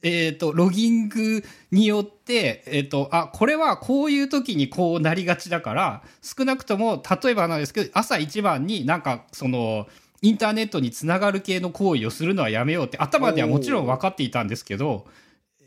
[0.03, 9.87] えっ、と、ロギングによって、えっ、と、あ、これはこういう時にこうなりがちだから、少なくとも、例えばなんですけど、朝一番になんか、その、
[10.23, 15.07] インターネットにつながる系の行為をするのはやめようって、頭ではもちろん分かっていたんですけど、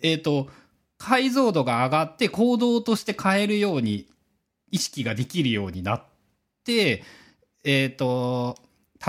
[0.01, 0.47] えっ、と、
[0.97, 4.07] 解像度が上がって行動として変えるように
[4.69, 6.03] 意識ができるようになっ
[6.63, 7.03] て、
[7.63, 8.57] えっ、と、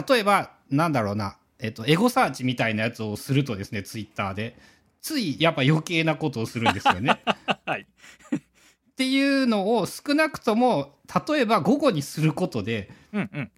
[0.09, 4.57] 例えば、なんだろうな、えっ、と、エゴサーチみたいなやつをするとですね、ツイッターで、
[5.01, 7.21] ついやっぱ余計なことをするんですよね。
[7.67, 7.87] はい。
[8.33, 13.51] っていうのを少なくとも、例えば午後にすることで、うんうん。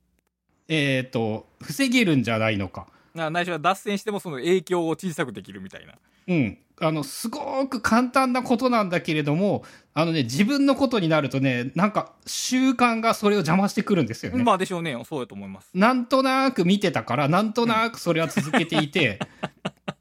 [0.69, 2.87] えっ、と、防げるんじゃないのか。
[3.15, 5.95] なないしは脱線してもその影響を小さくできるみたいな。
[6.29, 6.59] うん。
[6.81, 14.43] あの、すごく簡単なことなんだけれども、あのね、自分のことになるとね、なんか習慣がそれを邪魔してくるんですよね。
[14.43, 14.97] まあでしょうね。
[15.05, 15.71] そうやと思います。
[15.75, 19.19] なんとなく見てたから、なんとなくそれは続けていて、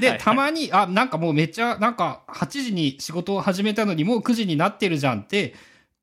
[0.00, 5.54] で、はいたまに、あ、なんかもうめっちゃ、なんか8時に仕事を始めたのにもう9時になってるじゃんって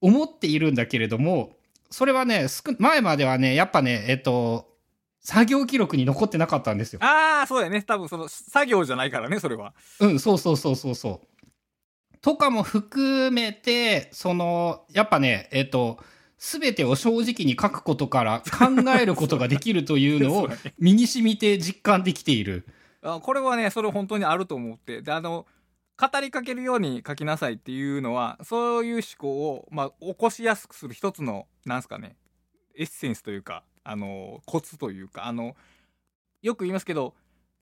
[0.02, 1.56] 思っているんだけれども、
[1.90, 2.48] それはね、
[2.80, 4.74] 前まではね、やっぱね、えっと、
[5.22, 7.00] 作業記録に残ってなかったんですよ。
[7.04, 7.82] ああ、そうだよね。
[7.82, 9.74] 多分その作業じゃないからね、それは。
[10.00, 11.48] うん、そうそうそうそうそう。
[12.22, 16.00] とかも含めて、その、やっぱね、えっと、
[16.38, 22.66] すべてを正直に書くことから考えることができるというのを 身に染みて実感できている。
[23.04, 25.02] あこれはね、それ本当にあると思って。
[25.02, 25.46] で、あの、
[25.98, 32.16] 語りかけるように書きなさいっていうのは、そういう思考を、まあ、起こしやすくする一つの、なんすかね、
[32.76, 35.56] エッセンスというか、あの、コツというか、あの、
[36.42, 37.13] よく言いますけど、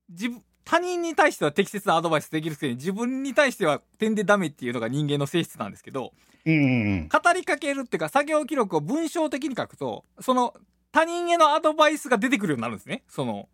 [0.10, 6.13] 自分、他人に対しては適切なアドバイスできるくせに、自分に対しては点でダメっていうのが人間の性質なんですけど、
[6.45, 7.10] うんうんうん。
[7.10, 10.54] 語りかけるっていうか、作業記録を文章的に書くと、その、
[10.91, 13.04] 他人へのアドバイスが出てくるようになるんですね。
[13.08, 13.49] その、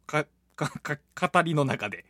[0.60, 2.06] 語りの中で。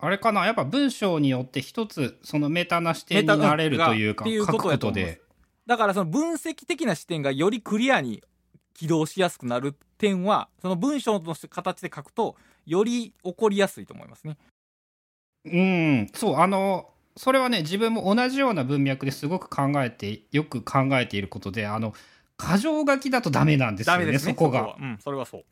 [0.00, 0.46] あれかな？
[0.46, 5.20] やっぱ文章によって一つそのメタな視点になれるというか書くこやとで
[5.66, 8.22] だからその分析的な視点がよりクリアに
[8.74, 14.36] 起動しやすくなる点は、その文章の形で書くと、より起こりやすいと思いますね。
[15.44, 21.94] うんそうあのそれはね自分も同じような文脈ですごく考えてよく考えていることであの
[22.38, 24.18] 箇条書きだとダメなんですよねね。
[24.18, 24.76] そこがは。
[24.78, 25.44] うん、それはそう。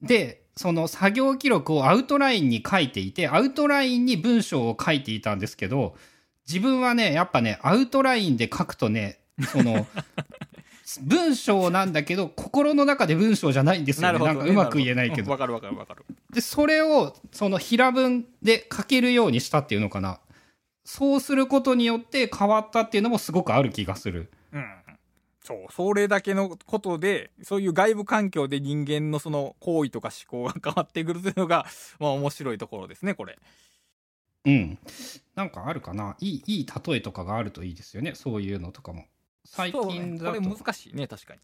[0.00, 5.96] でその作業記録をアウトラインに書いていてアウトラインに文章を書いていたんですけど
[6.46, 9.86] 自分はねやっぱねアウトラインで書くとねその
[11.02, 14.18] 文章なんだけど心の中で文章じゃないんですよね。
[14.18, 15.24] なんかうまく言えないけど。
[15.24, 16.04] うんわ、かるわかるわかる。
[16.32, 20.20] でそれをその平文で書けるようにしたっていうのかな。
[20.84, 24.30] そうすることによって変わったっていうのもすごくある気がする。
[24.52, 24.64] うん。
[25.44, 25.72] そう。
[25.72, 31.66] それだけのことで、そういう外部環境で人間のその行為とか思考が変わってくるというのが、
[32.00, 33.38] まあ面白いところですね、これ。
[34.46, 34.78] うん。
[35.34, 36.16] なんかあるかな？
[36.20, 38.14] いい、いい例えとかがあるといいですよね。
[38.14, 39.04] そういうのとかも。
[39.44, 41.40] 最近だと、これ難しいね確かに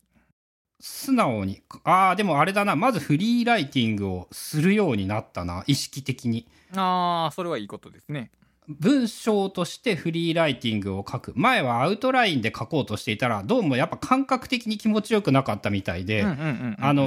[0.81, 2.75] 素直に、ああ、でもあれだな。
[2.75, 5.63] まずフリーライティングをするようになったな。
[5.67, 6.49] 意識的に。
[6.75, 8.31] ああそれはいいことですね
[8.79, 11.33] 文章としてフリーライティングを書く。
[11.35, 16.25] 前はアウトラインで書こうとしていたら、どうもやっぱ感覚的に気持ちよくなかったみたいで、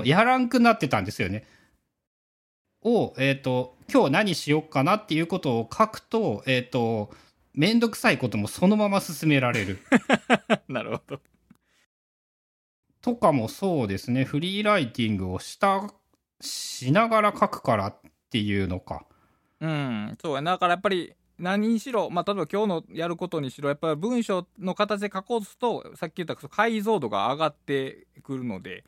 [0.03, 1.45] やらんくなってたんですよね。
[2.81, 7.11] を、えっ、と、今日何しよっかなっていうことを書くと、えっ、と、
[7.53, 9.79] めんどくさいこともそのまま進められる。
[10.67, 11.21] なるほど
[13.01, 14.25] とかもそうですね。
[14.25, 15.93] フリーライティングをした、
[16.41, 17.95] しながら書くからっ
[18.29, 19.05] ていうのか。
[19.59, 28.85] うんそうだからやっぱり何にしろ、まあ、例えば今日のやることにしろやっぱり文章の形で書こうとするとさっき言った解像度が上がってくるので、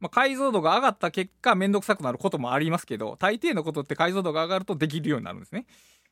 [0.00, 5.66] まあ、解像度が上がった結果面倒くさくなることもありますけど大抵のことって解像度が上がるとできるようになるんですね。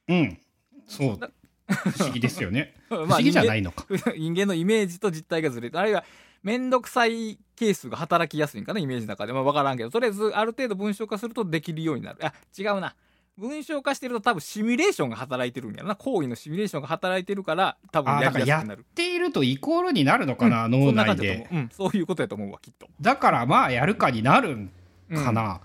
[0.09, 0.39] うん。
[0.87, 1.19] そう。
[1.67, 2.75] 不思議ですよね。
[2.89, 3.87] 不不思議じゃないいのか。
[4.17, 6.05] 人間のイメージと実態がずれてあるいは
[6.43, 12.97] 面倒くさいケースが働きやすいんかなイメージの中でまあ分からんけどとりあえずある程度文章化するとできるようになるあ違うな
[13.39, 15.97] 文章化してると多分シミュレーションが働いてるんやろな。
[15.97, 18.85] 行為のシミュレーションが働いてるから多分あ、やりやすくなる。
[18.95, 21.17] ているとイコールになるのかな、うん脳内で。
[21.17, 22.89] 感じだと思う、うん、そういうことやと思うわきっと。
[23.01, 24.71] だからまあやるかになるん
[25.11, 25.61] うんかな。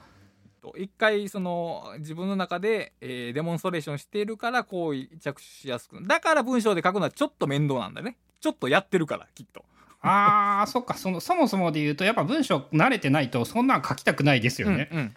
[0.61, 6.07] と一回その自分の中で、えーデモンストレーションしているから行為着手しやすくなる。
[6.07, 8.17] だから文章で書くのはちょっと面倒なんだね。
[8.39, 9.65] ちょっとやってるからきっと。
[10.01, 14.89] ああ、そっか、その、そもそもで言うと、やっぱ文章慣れてないと、そんなん書きたくないですよね。
[14.91, 15.15] うんうん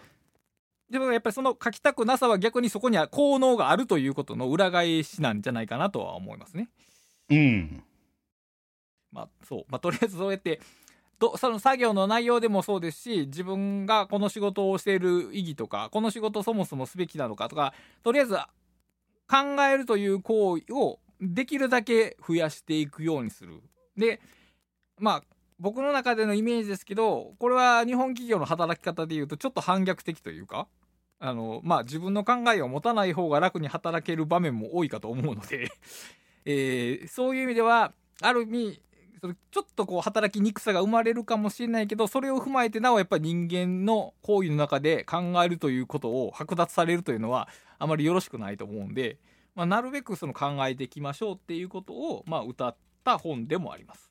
[0.90, 6.68] でもやっぱりその書きたくなさは逆にそこには効能があるということの裏返しなんじゃないかなとは思いますね。
[7.31, 7.85] うん。
[9.12, 10.61] まあそう、まあ、とりあえずそうやって
[11.20, 23.62] どその作業の内容でもそうですし自分がこの仕事をしている意義とかこの仕事そもそもすべきなのかとかとりあえず考えるという行為をできるだけ増やしていくようにする。
[23.96, 24.20] で
[24.98, 25.22] まあ
[25.59, 30.66] 僕の中でのイメージですけどこれは日本企業の働き方でいうとちょっと反逆的というか
[31.20, 35.70] あのまあ自分の考えを持たない方が楽に働ける場面も多いかと思うので、
[36.44, 38.83] えーそういう意味ではある意味
[39.50, 49.18] ちょっとこう働きにくさが生まれるかもしれないけどそれを踏まえてなおやっぱり人間の行為の中で考えるということを剥奪されるというのはあまりよろしくないと思うんで、
[49.54, 54.11] まあ、なるべくその考えていきましょうっていうことを、まあ、歌った本でもあります。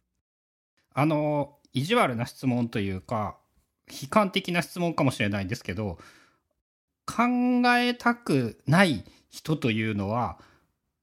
[0.93, 3.37] あの、意地悪な質問というか、
[3.89, 5.97] 悲観的な質問かもしれないんですけど、
[7.09, 7.23] 考
[7.77, 10.37] えたくない人というのは、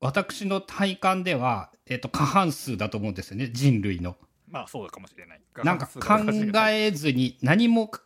[0.01, 4.17] 私の体感では、えっと、過半数だと思うんですよね、人類の。
[4.49, 5.41] まあそうかもしれない。
[5.65, 6.21] なんか考
[6.69, 8.01] えずに、何も考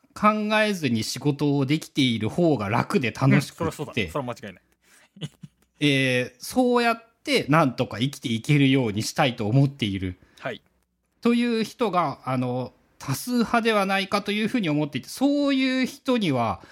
[0.62, 3.68] えずに仕事をできている方が楽で楽しく。
[3.68, 4.62] ってそれ、は間違いない。
[5.80, 10.62] えーそうやってなんとか生きていけるようにしたいと思っているはい。
[11.20, 16.62] という人があの多数派ではないかというふうに思っていてそういう人には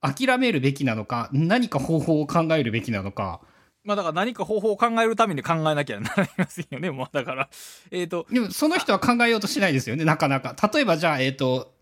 [0.00, 3.40] 諦めるべきなのか何か方法を考えるべきなのか
[3.84, 6.90] まあだから何か方法を考えるために考えなきゃなりませんよね。
[6.90, 7.48] もうだから、
[7.90, 11.74] えっ、と、でもその人は考えようとしないですよねなかなか例えばじゃあえっ、と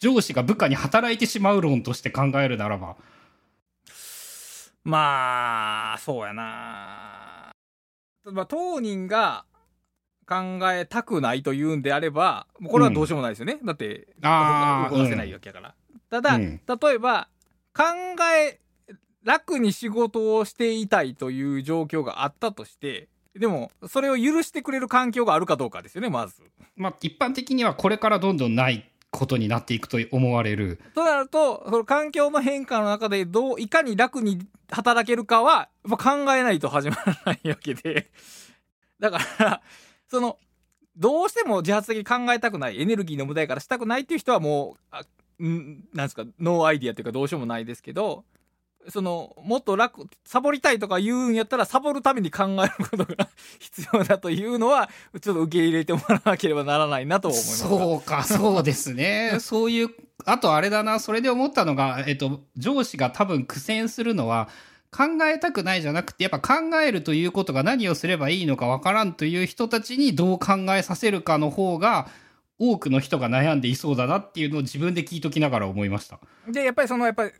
[0.00, 2.96] 上司が部下に働いてしまう論として考えるならば
[4.84, 7.52] まあ、そうやな。
[8.26, 9.46] まあ、当人が
[10.26, 13.58] 考えたくないというんであれば、これはどうしようもないですよね。
[13.64, 15.74] だって、あー動かせないわけやから。
[16.10, 17.28] ただ、うん例えば、
[17.74, 17.84] 考
[18.38, 18.60] え、
[19.24, 26.42] 楽に仕事をしていたいという状況があったとして、でも、それを許してくれる環境があるかどうかですよね、まず。
[26.76, 38.10] まあ一般的にはこれからどんどんないことになっていくと思われるとなると、その環境の変化の中でどう、いかに楽に働けるかは、やっぱ考えないと始まらないわけで。
[39.00, 39.62] だから、
[40.08, 40.38] その、
[40.96, 45.02] どうしても自発的に考えたくない、エネルギーの無駄やからしたくないっていう人はもう、あ
[45.42, 48.24] んなんですか、ノーアイディアっていうかどうしようもないですけど、
[48.88, 57.58] その、もっと楽、サボりたいとか言うんやったら、サボるために考えることが 必要だというのは、ちょっと受け入れてもらわなければならないなと思います。
[57.60, 59.36] そうか、そうですね。
[59.40, 59.90] そういう、
[60.26, 64.48] あとあれだな、それで思ったのが、えっと、上司が多分苦戦するのは、
[64.90, 72.06] 考えたくないじゃなくて、やっぱ考えるということが何をすればいいのかわからんという人たちにどう考えさせるかの方が、
[72.58, 76.20] 多くの人が悩んでいそうだなっていうのを自分で聞いときながら思いました。
[76.48, 77.32] でやっぱりそのやっぱり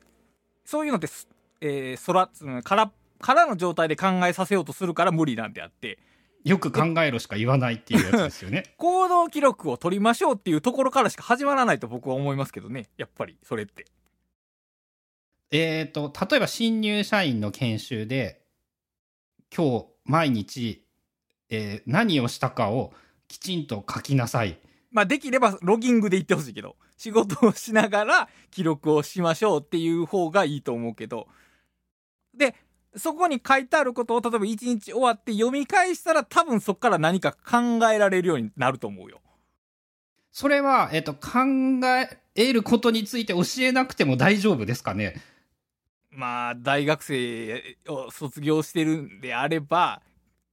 [0.64, 1.28] そういうのってす、
[1.60, 2.90] えー、空つから
[3.20, 5.98] からの状態で考えさせようとするから無理なんであって
[6.42, 8.64] よく考えろしか言わないっていうやつですよね。
[8.76, 13.86] 行動記録を取りましょうっていうところからしか始まらないと僕は思いますけどねやっぱりそれって
[15.56, 18.42] えっと、例えば新入社員の研修で、
[19.56, 20.84] 今日毎日、
[21.48, 22.92] えー何をしたかを
[23.28, 24.58] きちんと書きなさい。
[24.94, 31.26] まあできればロギングで言ってほしいけど、仕事をしながら記録をしましょうっていう方がいいと思うけど、
[32.32, 32.54] で、
[32.96, 39.20] そこに書いてあることを例えば1日終わって読み返したら多分そこから何か考えられるようになると思うよ。
[40.30, 41.20] それは、えっ、と、考
[42.36, 45.14] えることについて教えなくても大丈夫ですかね？
[46.10, 50.02] まあ、大学生を卒業してるんであれば、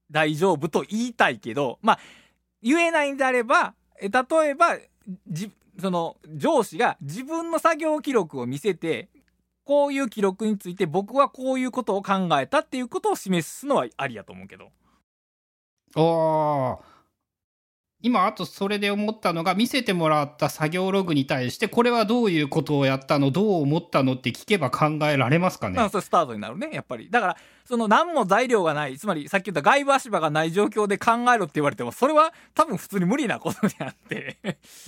[0.10, 2.00] 大丈夫と言いたいけど、まあ、
[2.64, 4.78] 言えないんであれば、え例えば、
[5.28, 9.10] じ、その、上司が自分の作業記録を見せて、
[9.64, 14.72] こういう記録について僕はこういうことを考えたっていうことを示すのはありやと思うけど。
[15.96, 16.91] ああ。
[18.04, 25.78] 今、あとそれで思ったのが、見せてもらった作業ログに対して、これはどういうことをやったのどう思ったのって聞けば考えられますかね？
[25.90, 27.10] スタートになるね、やっぱり。
[27.10, 34.38] だから、その何も材料がない、つまりさっき言った外部足場がない状況で考えろって言われても、それは多分普通に無理なことであって。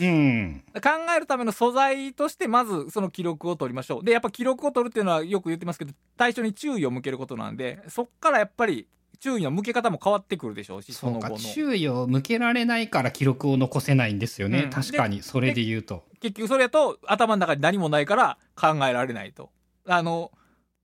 [0.01, 0.64] うん。
[0.74, 8.88] 考えるための素材としてまずその記録を取りましょうでやっぱ記録を取るっていうのはよく言ってますけど対象に注意を向けることなんでそっからやっぱり
[9.24, 11.49] 注意の向け方も変わってくるでしょうしそそうか、の後の。
[11.53, 14.63] 注意を向けられないから記録を残せないんですよね。
[14.63, 14.69] うん。
[14.69, 16.03] 確かに、それで言うと。
[16.19, 19.49] 結局それやと頭の中に何もないから考えられないと。
[19.86, 20.32] あの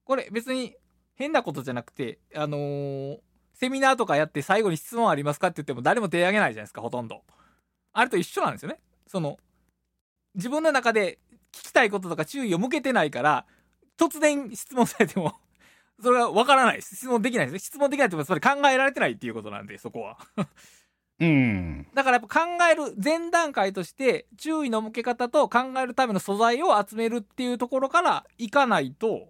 [0.06, 0.74] これ別に
[1.16, 3.18] 変なことじゃなくてあのー
[3.54, 7.24] セミナーとかやって最後に質問ありますかって言っても誰も手挙げないじゃないですかほとんど。
[7.92, 8.80] あれと一緒なんですよね。
[9.06, 9.38] その
[10.36, 11.20] 自分の中で
[11.52, 13.46] 聞きたいこととか注意を向けてないから
[13.98, 15.36] 突然質問されても
[16.02, 20.18] それは分からないです質問できないですね質問できないってことはそれ考えられてないっていうことなんでそこは
[21.20, 21.88] うん。
[21.94, 29.28] だからやっぱ考える前段階として注意の向け方と考えるための素材を集めるっていうところからいかないと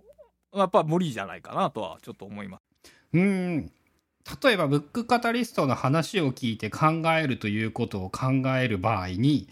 [0.53, 2.61] やっぱ無理じゃないかなとはちょっと思います。
[3.13, 3.71] うん。
[4.43, 8.27] 例えば、ブックカタリストの話を聞いて考えるということを考
[8.59, 9.47] える場合に、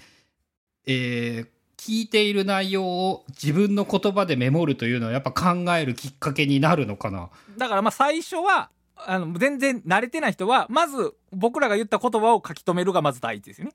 [0.86, 1.48] えー
[1.78, 7.30] 聞いている内容を自分の言葉でメモるというのはやっぱ考えるきっかけになるのかな？
[7.58, 13.74] だからまあ最初はあの全然慣れてない人はまず僕らが言った言葉を書き留めるがまず第一ですよね。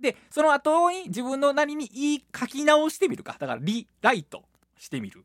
[0.00, 4.44] でその後に自分のなりに言い書き直してみるかだからリライト
[4.78, 5.24] してみる。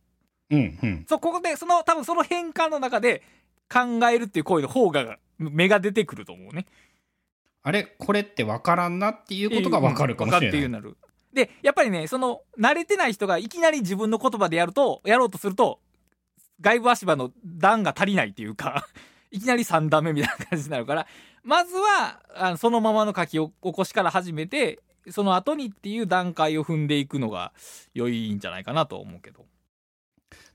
[0.52, 1.06] うんうん。
[1.08, 3.24] そうここでその多分その変換の中で
[3.72, 6.66] 考えるっていう行為の方が目が出てくると思うね。
[7.64, 10.52] あれこれって分からんなっていうことが分かるかもしれない。
[10.52, 10.98] 分かるっていうなる。
[11.36, 15.79] で、やっぱりね、その、慣れてない人がいきなり自分の言葉でやると、やろうとすると、
[16.61, 18.88] 外部足場の段が足りないっていうか、
[19.31, 21.07] いきなり3段目みたいな感じになるから、
[21.43, 24.79] まずは、あのそのままの書き起こしから始めて、
[25.11, 27.51] その後にっていう段階を踏んでいくのが
[27.93, 29.45] 良いんじゃないかなと思うけど。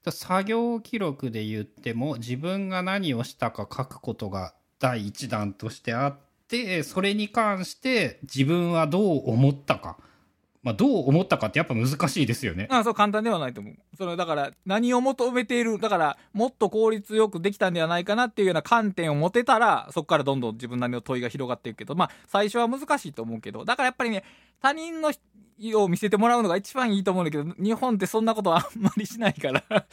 [0.09, 6.19] 作業記録で言っても自分が何をしたか書くことが第一弾としてあっ
[6.49, 9.99] てそれに関して自分はどう思ったか、
[10.63, 12.69] まあ、どう思ったかってやっぱ難しいですよね。
[12.71, 13.75] あそう簡単ではないと思う。
[13.97, 24.23] それだから何を求めている、だからもっと効率よくできたんではないかなっていうような観点を持てたら、そこからどんどん自分なりの問いが広がっていくけど、まあ最初は難しいと思うけど、だからやっぱりね、
[24.61, 25.13] 他人の
[25.75, 29.63] を見せてもらうのが一番いいと思うんだけど、日本ってそんなことあんまりしないから、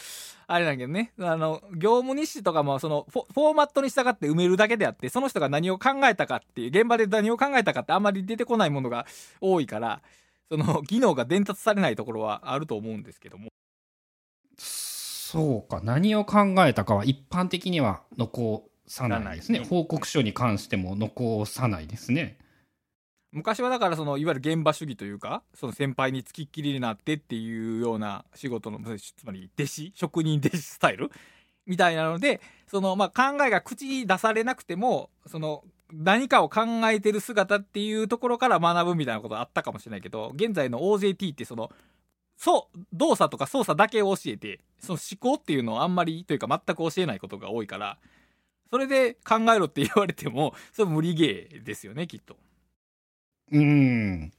[0.47, 9.05] あれだけどね、あの、業務日誌とかもそのフォーマットに従って埋めるだけであって、その人が何を考えたかっていう、現場で何を考えたかってあんまり出てこないものが
[9.41, 10.01] 多いから、
[10.49, 13.49] その 技能が伝達されないところはあると思うんですけども。
[14.57, 22.37] そうか何を考えたかは一般的には残さないですね報告書に関しても残さないですね。
[23.33, 31.11] 昔はだからそのいわゆる現場主義というかその先輩につきっきりになってっていうような仕事のつまり弟子職人弟子スタイル
[31.65, 36.61] みたいなのでそのまあ考えが口に出されなくてもその何かを考
[36.91, 41.71] えてる姿っていうところから学ぶみたいなことあったかもしれないけど現在の OJT ってその
[42.37, 47.97] そう動作とか操作だけを教えてその思考っていうのをあんまりというか全く教えないことが多いから
[48.69, 52.37] それで考えろって言われても それ無理ゲーですよねきっと。
[53.51, 54.31] うん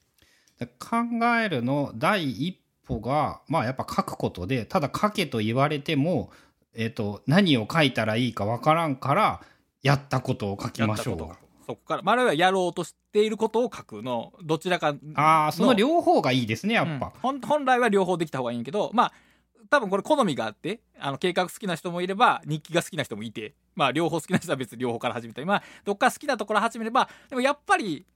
[0.78, 0.96] 考
[1.40, 6.30] えるの第一歩がまあやっぱ書くことでただ書けと言われても、
[6.74, 9.40] えー、と何を書いたらいいかわからんから
[9.82, 11.18] やったことを書きましょう。
[11.66, 14.92] そこから、まあ、あるいはやろうとしていることを書くの、どちらか。
[14.92, 14.98] の。
[15.14, 17.06] ああその両方がいいですねやっぱ。
[17.06, 19.12] うん、本本来は両方できた方がいいんやけど、まあ、
[19.68, 28.06] 多分これ好みがあって、あの、計画好きな人もいれば、日記が好きな人もいて、まあ、両方好きな人は別に両方から始めたり、まあ、どっか好きなところ始めれば、でもやっぱり、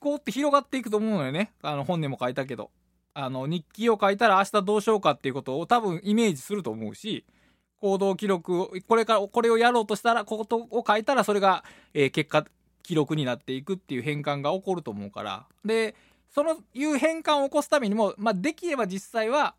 [0.00, 1.52] 思考って広がっていくと思うのよね。
[1.62, 2.70] あの、本でも書いたけど。
[3.14, 7.24] あの、日記を書いたら明日どうしようかっていうことを多分イメージすると思うし、
[7.80, 11.64] 行動記録をこれからこれをやろうとしたらことを書いたらそれが、
[11.94, 12.44] えー結果
[12.82, 15.46] 記録になっていくっていう変換が起こると思うから。
[15.64, 15.94] で
[16.30, 19.54] そのいう変換を起こすためにも、まあ、できれば実際は、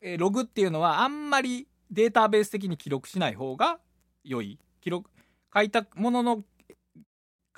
[0.00, 3.78] えーログっていうのはあんまりデータベース的に記録しない方が
[4.24, 4.58] 良い。
[4.80, 5.08] 記録
[5.54, 6.44] 書いたものの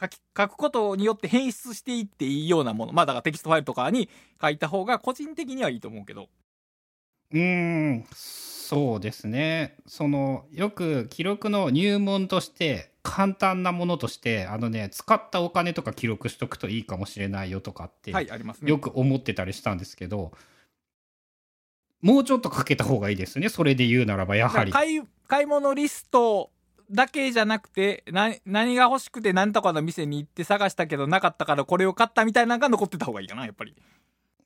[0.01, 2.93] 書き書くことによって変質していっていいようなもの。
[2.93, 4.09] まあだからテキストファイルとかに
[4.41, 6.29] 書いた方が個人的にはいいと思うけど。
[7.33, 8.05] うーん。
[8.71, 9.01] そう。
[9.01, 9.77] ですね。
[9.87, 18.71] そのよく記録の入門として簡単なものとしてあのね使ったお金とか記録しとくといいかもしれないよとかって、はいありますね。
[18.71, 20.31] よく思ってたりしたんですけど
[22.01, 23.49] もうちょっとかけた方がいいですね。
[23.49, 24.71] それで言うならばやはり。
[24.71, 26.51] 買い買い物リスト
[26.93, 33.75] だけじゃなくてな何が欲しくて何とかの店に行って探したけどなかったからこれを買ったみたいなのが残ってた方がいいかなやっぱり、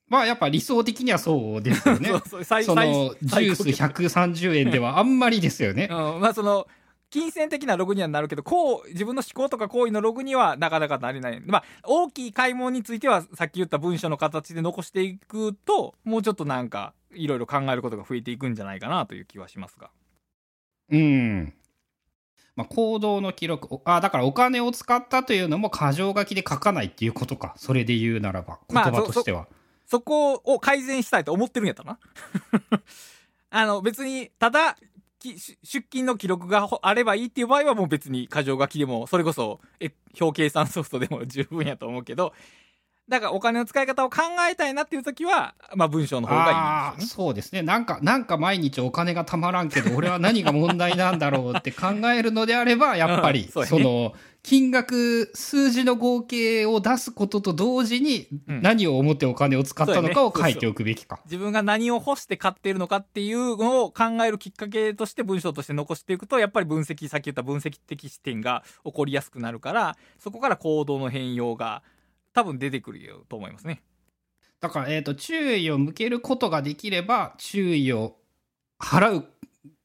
[0.08, 6.66] まあやっぱ理想的にはそうですよね そうそう最のジュース最高130円ではあんまりですよね うん、まあその
[7.10, 19.90] 金銭的なログにはなるけどこう自分の思考とか行為のログにはなかなかなれないまあ大きい買い物についてはさっき言った文書の形で残していくともうちょっとなんかいろいろ考えることが増えていくんじゃないかなという気はしますが
[20.90, 21.54] うん。
[22.56, 23.68] まあ、行動の記録。
[23.70, 27.54] おあ、だからお金を使ったというのも箇条書きで書かないっていうことか。
[27.56, 28.60] それで言うならば。
[28.68, 29.48] 言まあ葉としては。
[29.86, 31.98] そこを改善したいと思ってるんやったな。
[33.50, 34.76] あの別にただ
[35.20, 42.34] 出勤の記録があればいいっていう場合はもう別に箇条書きでもそれこそえ表計算ソフトでも十分やと思うけど
[43.08, 47.06] だからお金の使い方を考えたいなっていう時は、まあ、文章の方がいいね。
[47.06, 47.62] そうですね。
[47.62, 61.20] なんか、なんか毎日お金がたまらんけど、俺は何が問題なんだろうって考えるのであれば、 やっぱり、うんその、金額、数字の合計を出すことと同時に、うん何を思ってお金を使ったのかを書いておくべきか。
[61.26, 71.82] 自分が何を欲して買っているのかっていうのを考えるきっかけとして文章として残していくとやっぱり分析さっき言った分析的視点が起こりやすくなるからそこから行動の変容が
[72.34, 73.82] 多分出てくるよと思いますね。
[74.60, 78.16] だから、えっ、と、注意を向けることができれば、注意を
[78.78, 79.26] 払う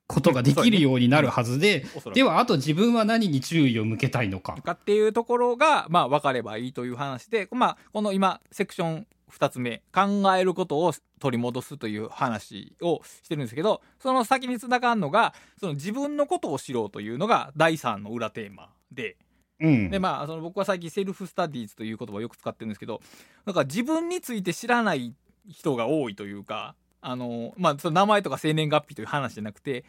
[0.08, 4.56] ことができるようになるはずで、おそらくでは、あと自分は何に注意を向けたいのか。
[4.56, 19.18] かっていうところが、まあ、分かればいいという話で、まあ、この今、セクション2つ目、考えることを取り戻すという話をしてるんですけど、その先につながるのが、その自分のことを知ろうというのが第3の裏テーマで、
[19.60, 19.90] うん。
[19.90, 23.02] で、まあ、その僕は最近セルフスタディーズという言葉をよく使ってるんですけど、
[23.46, 25.14] なんか自分について知らない
[25.48, 29.86] 人が多いというか、あの、まあ、その名前とか生年月日という話じゃなくて、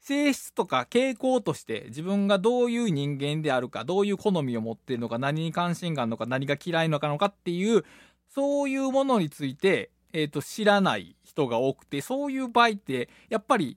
[0.00, 7.84] 性質とか傾向として自分がどういう人間であるか、どういう好みを持っているのか、何に関心があるのか、何が嫌いなのかっていう、
[8.28, 13.76] そういうものについて、えっ、と、知らない人が多くて、そういう場合って、やっぱり、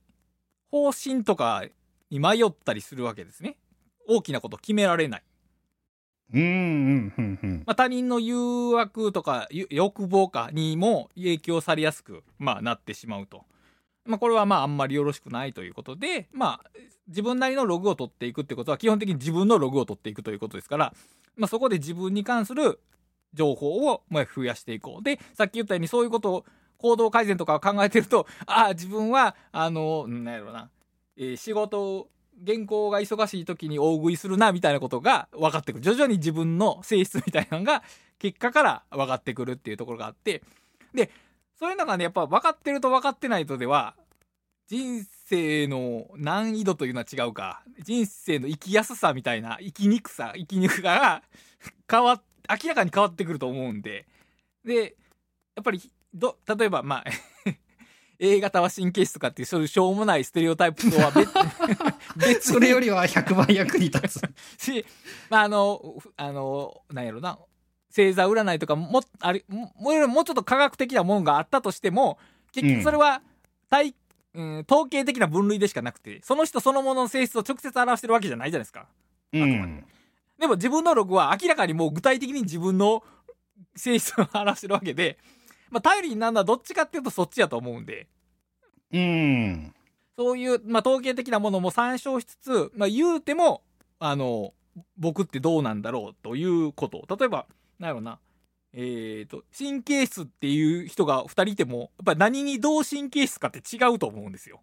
[0.71, 1.63] 方針とか
[2.11, 3.57] に迷ったりするわけですね。
[4.09, 5.23] 大きなこと決められない。
[6.33, 7.63] うん、うん、うん、うん。
[7.65, 13.45] まあ、他人の誘惑とかゆ欲望かにも影響されやすく、まあ、なってしまうと。
[14.05, 16.69] まあ、これはまああんまりよろしくないということで、まあ、
[17.07, 20.93] 自分なりのログを取っていくってことは基本的に自分のログを取っていくということですから、
[21.35, 22.79] まあ、そこで自分に関する
[23.33, 25.03] 情報をまあ増やしていこう。
[25.03, 26.45] で、さっき言ったようにそういうことを
[26.77, 30.69] 行動改善とかを考えてると、ああ、自分は、あの、なんやろな、
[31.17, 32.09] えー仕事を
[32.45, 35.81] 原稿が忙しい時に大食いするなみたいなことが分かってくる。
[35.81, 37.83] 徐々に自分の性質みたいなのが
[38.17, 40.43] 結果から分かってくるっていうところがあって。
[40.93, 41.11] で
[41.59, 43.95] そういうのがねやっぱ分かってると分かってないとでは
[44.67, 47.63] 人生の難易度というのは違うか。
[47.83, 51.23] 人生の生きやすさみたいな生きにくさ生きにくさが
[51.89, 54.05] 変わ明らかに変わってくると思うんで。
[54.63, 54.95] で
[55.55, 55.81] やっぱり
[56.13, 57.03] ど例えばまあ
[58.19, 61.11] A 型は神経質とかっていうそういうしょうもないステレオタイプとは
[62.17, 64.21] 別 それよりは100倍役に立つ。
[64.63, 64.85] し、
[65.29, 67.39] まあ、あの、ふあの、なんやろな、
[67.89, 72.19] 星座占いとかも、あれ、ももうもうちょっと科学的なものがあったとしても、
[72.51, 73.21] 結局それは、
[73.69, 73.95] 体、
[74.33, 78.85] うん、統計的な分類でしかなくて、その人そのものの性質を直接表してるわけじゃないじゃないですか。
[79.31, 79.85] うん。
[80.37, 83.03] でも自分のログは明らかにもう具体的に自分の
[83.75, 85.17] 性質を表してるわけで、
[85.69, 88.07] まあ、頼りになるのはどっちかっていうとそっちやと思うんで、
[88.91, 89.73] うん。
[90.17, 93.63] そういう、まあ、統計的なものも参照しつつ、まあ、言うても、
[93.99, 94.53] あの、
[94.97, 97.17] 僕ってどうなんだろうということを。
[97.17, 97.45] 例えば、
[97.79, 98.19] なんやろな、
[98.73, 104.61] えっ、と、神経質っていう人が2人いても、やっぱり何にどう神経質かって違うと思うんですよ。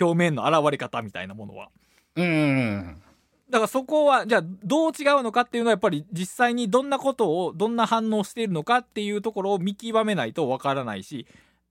[0.00, 1.68] 表面の現れ方みたいなものは。
[2.16, 3.02] うん。
[3.50, 11.26] だからそこは、じゃあどう違うのかっていうのはやっぱり実際にどんなことを、どんな反応しているのかっていうところを見極めないとわからないし、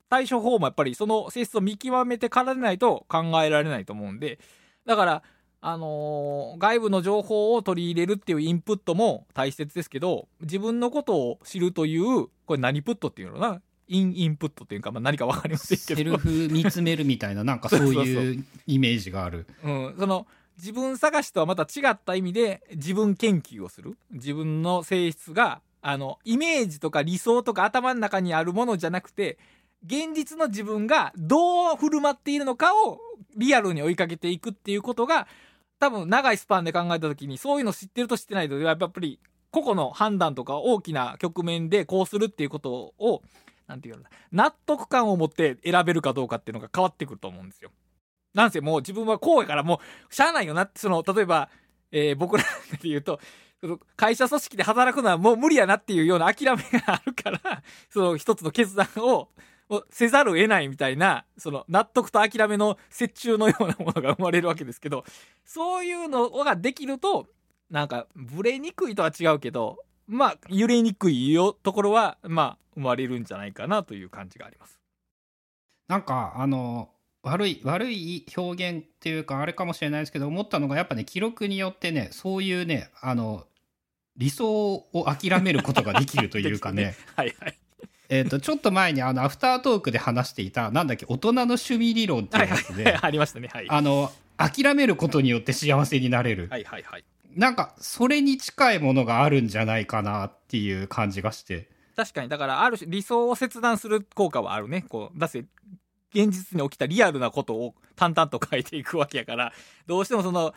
[0.10, 4.40] 対処法もやっぱりその性質を見極めてからでないと考えられないと思うんで。
[4.86, 5.24] だから
[5.62, 13.62] あのー外部の情報を取り入れるっていうインプットも大切ですけど自分のことを知るというこれ何プットっていうのかな？
[13.88, 15.98] インインプットっていうか、まあ、何か分かりませんけど。
[15.98, 19.46] セルフ見つめるみたいななんかそうそうそういうイメージがある。
[19.64, 20.26] うん、その
[20.60, 29.38] 自分探しとはまた違った意味で自分研究をする自分の性質があのイメージとか理想とか頭の中にあるものじゃなくて
[29.86, 33.00] 現実の自分がどう振る舞っているのかを
[33.38, 35.28] リアルに追いかけていくっていうことが
[35.80, 39.20] 多分長いスパンで考えた時にそういうの知ってると知ってないとやっぱり
[39.52, 43.24] 個々の判断とか大きな局面でこうするっていうことを
[43.68, 47.72] なんていうの納得感を持って選べるかどうかっていうのが変わってくると思うんですよ。
[48.34, 51.50] なんせもう自分はこうやからもうしゃあないよなってその例えば、
[51.92, 52.44] えー僕ら
[52.82, 53.20] で言うと
[53.62, 59.30] その会社組織で働くのはもう無理やなっていうような諦めがあるから その一つの決断を
[59.72, 65.04] をせざるを得ないみたいなその納得と諦めの折衷のようなものが生まれるわけですけど
[65.46, 67.28] そういうのができると
[67.70, 69.78] なんかブレにくいとは違うけど
[70.08, 74.80] まあ揺れにくいよところはまあ生まれるんじゃないかなという感じがあります。
[75.88, 76.90] なんかあの
[77.24, 83.46] 悪い悪い表現っていうかあれかもしれないですけど思ったのがやっぱね記録によってねそういうねあの
[84.18, 87.58] 理想を諦めることができるというかね はいはい。
[88.12, 93.50] えーとちょっと前にあのアフタートークで話していたなんだっけ大人の趣味理論っていうやつでありましたね。
[93.54, 93.68] はい。
[93.70, 97.04] あの諦めることによって幸せになれる、はいはいはい。
[97.36, 105.46] なんかそれに近いものがあるんじゃないかなっていう感じがして確かにだからある種理想を切断する効果はあるねこうだって
[106.14, 109.54] 現実に起きたリアルなことを淡々と書いていくわけやから
[109.86, 110.54] どうしてもその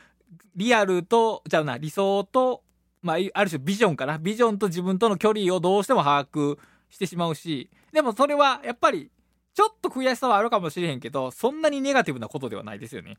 [0.57, 2.63] リアルとじゃあな理想と、
[3.03, 9.11] まあ、ある種ビジョンかなビジョンと自分との距離をどうしても把握してしまうしでもそれはやっぱり
[9.55, 13.19] ちょっと悔しさはあるかもしれへんけどそんなにネガティブなことではないですよね。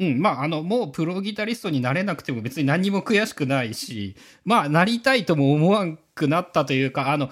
[0.00, 7.28] うん、まあ、あの、もうプロギタリストになれなくても別に何も悔しくないし、まあ、なりたいとも思わんくなったというか、あの、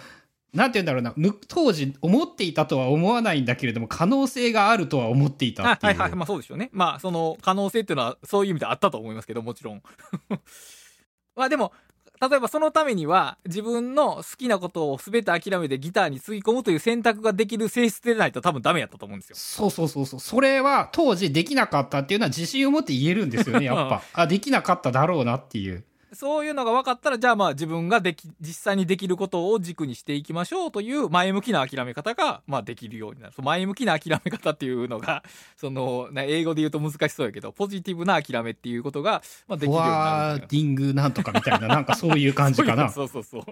[0.54, 5.92] なんて言うんだろうな、む当時思っていたとは思わないんだけれども、可能性があるとは思っていたっていう。
[5.92, 9.82] はいはいはいまあそうでしょうねまあその可能性っていうのはそういう意味であったと思いますけどもちろん
[11.36, 11.72] まあでも
[12.20, 20.20] 例えばそのためには自分の好きなことを全て諦めてギターにつぎ込むという選択ができる性質でないと多分ダメやったと思うんですよそうそうそうそう。
[20.20, 24.02] それは当時できなかったっていうのは自信を持って言えるんですよね、やっぱ。
[24.22, 25.84] あ、できなかっただろうなっていう。
[26.12, 35.22] そういうのが分かったらじゃあまあ自分ができ実際にできることを軸にしていきましょうという前向きな諦め方がまあできるようになる前向きな諦め方っていうのが
[35.56, 42.88] そのね英語で言うと難しそうやけどポジティブな諦めっていうことがまあできるようになワるっていうーディングなんとかみたいな、なんかそういう感じかな。
[42.90, 43.42] そうそうそう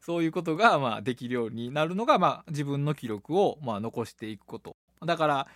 [0.00, 5.48] そういうことがまあできるようになるのがまあ自分の記録をまあ残していくことだから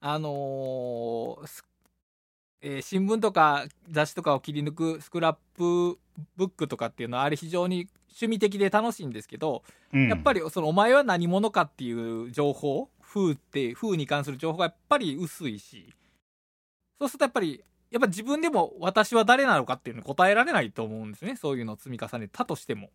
[0.00, 1.64] あのーす
[2.66, 5.98] えー新聞とか雑誌とかを切り抜くスクラップ
[6.36, 9.62] ブックとかっていうのはあれ非常に趣味的で楽しいんですけど、
[9.92, 15.94] うんやっぱりそのお前は何者かっていう情報風って風に関する情報がやっぱり薄いし
[16.98, 22.90] そうするとやっぱりやっぱ自分でも私は誰なのかっていうのに答えられないと思うんですねそういうのを積み重ねたとしても。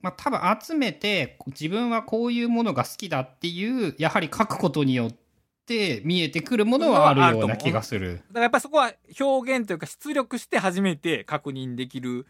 [0.00, 5.23] まあ、多分集めて自分はこういうものが好きだっていうやはり書くことによって
[5.66, 8.16] て見えてくるものはあるような気がする。
[8.16, 12.26] だからやっぱりそこは表現というか出力して初めて確認できる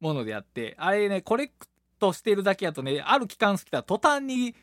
[0.00, 1.66] ものであってあれねコレク
[1.98, 4.54] トしてるだけやとねある期間過ぎたら途端に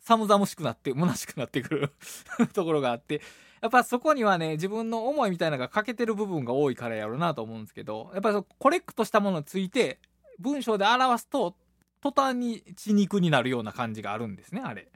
[0.00, 1.92] 寒々しくなって虚しくなってくる
[2.54, 3.20] ところがあって
[3.60, 9.98] やっぱそこにはね自分の思いみたいなのが欠けてる部分が多いからやろうなと思うんですけどやっぱりコレクトしたものについて
[10.38, 11.56] 文章で表すと
[12.00, 14.88] 途端に血肉になるような感じがあるんですねあれ。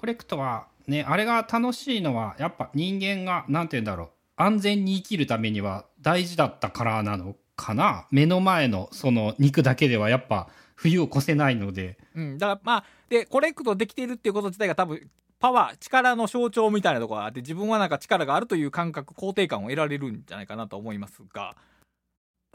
[0.00, 4.08] コレクトはねあれが楽しいのはやっぱ人間がなんて言うんだろう。
[4.36, 8.06] 安全に生きるためには大事だったからなのかな。
[8.10, 11.98] 目の前のその肉だけではやっぱ冬を越せないので。
[12.14, 21.54] うん、だからまあでコレクトできているっていうこと自体が多分パワー力の象徴みたいなところがあって自分はなんか力があるという感覚肯定感を得られるんじゃないかなと思いますが。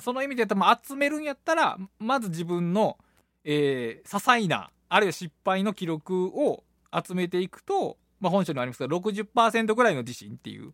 [0.01, 2.97] その意味で言うと、まあ、集めるんやったらまず自分の、
[3.43, 6.64] えー些細なあるいは失敗の記録を
[7.03, 10.73] 集めていくと、まあ、本書にもありますが60%ぐらいの自信っていう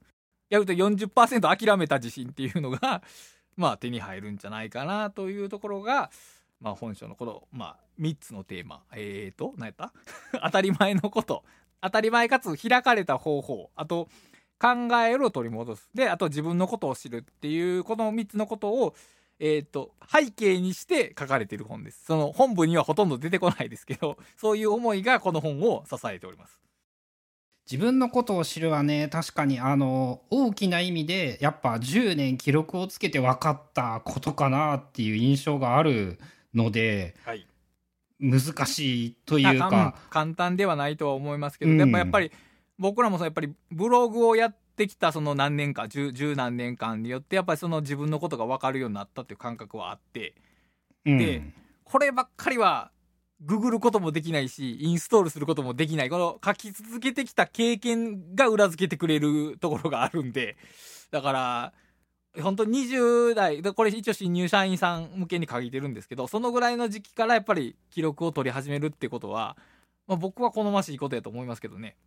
[0.50, 3.02] やると40%諦めた自信っていうのが
[3.58, 6.12] まあ手に入るんじゃないかなというところが
[6.62, 8.84] まあ、本書のこの、まあ、3つのテーマ。
[8.94, 9.92] えーと何やった？
[10.44, 11.44] 当たり前のこと。
[11.82, 13.72] 当たり前かつ開かれた方法。
[13.76, 14.08] あと
[14.60, 14.70] 考
[15.04, 15.90] えるを取り戻す。
[15.96, 18.96] であと自分のことを知るっていうこの3つのことを
[19.44, 22.06] えー、と背景にして書かれている本です。
[22.06, 26.62] その本文にはほとんど出てこないですけど そういう思いがこの本を支えております。
[27.70, 36.20] 自分のことを知るはね確かにあの大きな意味でやっぱ10年記録をつけて分かったことかなっていう印象がある
[36.54, 37.48] のではい。
[38.20, 39.96] 難しいというか。
[40.12, 41.80] 簡単ではないとは思いますけど、うん。
[41.80, 42.32] やっぱやっぱり
[42.78, 50.36] 僕らもやっぱりブログをやってきたその何年か十十何年間によってやっぱりその自分のことが分かるようになったっていう感覚はあって。
[51.06, 51.18] うん。
[51.18, 51.44] で
[51.84, 52.92] こればっかりは
[53.42, 56.10] ググることもできないしインストールすることもできない。
[56.10, 60.58] この書き続けてきた経験が裏付けてくれるところがあるんで。
[61.12, 61.74] だから
[62.40, 69.58] 本当に20代でこれ一応新入社員さん向けに書いてるんですけどそのぐらいの時期からやっぱり記録を取り始めるってことは、
[70.08, 71.98] まあ、僕は好ましいことやと思いますけどね。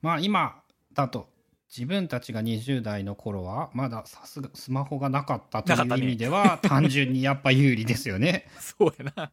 [0.00, 0.62] まあ今
[0.94, 1.28] だと
[1.74, 8.46] 自分たちが20代の頃はまださすがスマホがなかったという意味では単純にやっぱ有利ですよね。
[8.60, 9.32] そうやな。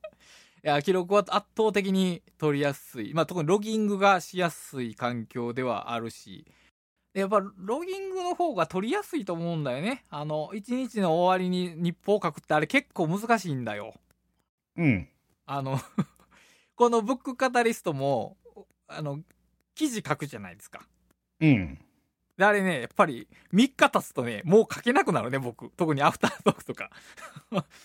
[0.64, 6.46] いや記録は圧倒的に取りやすい、まあ、特にロギングがしやすい環境ではあるし
[7.14, 13.94] でやっぱロギングの方が取りやすいと思うんだよねあの一日の終わりに日報を書くってあれ結構難しいんだよ
[14.76, 15.08] うん。
[15.46, 15.80] あの
[16.76, 18.36] このブックカタリストも
[18.86, 19.22] あの
[19.76, 20.86] 記事書くじゃないですか
[21.40, 21.80] うん。
[22.40, 25.70] であれねやっぱり3日経つとねもう書けなくなるね僕。
[25.76, 26.90] 特にアフタートークとか。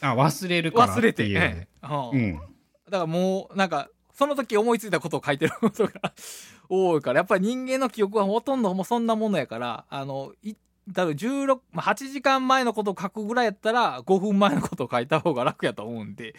[0.01, 1.41] あ忘れるから忘れっていう。
[1.41, 2.11] て、うん。
[2.11, 2.35] うん。
[2.37, 5.93] だからもうなんかその時思いついたことを書いてることが
[6.71, 10.55] 多いからやっぱり人間の記憶はほとんどもうそんなものやからあのい
[10.93, 16.37] 多分16、まあ、8時間前のことを書くぐらいやったら5分前のことを書いた方が楽やと思うんで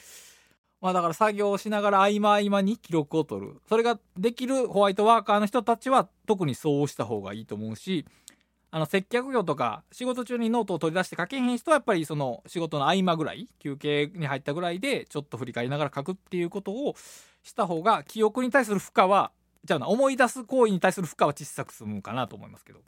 [0.82, 3.62] まあだから作業をしながら合間合間に記録を取る。
[3.68, 8.06] それができるホワイトワーカーの人たちは特にそうした方がいいと思うし
[8.76, 16.94] あの接客業とか仕事中にノートを取り出して書けへん人はやっぱりその仕事の合間ぐらい休憩に入ったぐらいでちょっと振り返りながら書くっていうことを
[17.42, 19.32] した方が記憶に対する負荷は
[19.64, 22.80] じゃあな思い出す行為に対する負荷は小さく済むかなと思いますけど。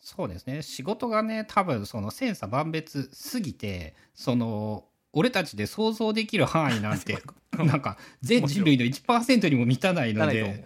[0.00, 0.62] そうですね。
[0.62, 4.84] 仕事がね多分その千差万別すぎてその
[5.16, 7.18] 俺たちで想像できる範囲なんて
[7.56, 10.62] なんか全人類の1%にも満たないので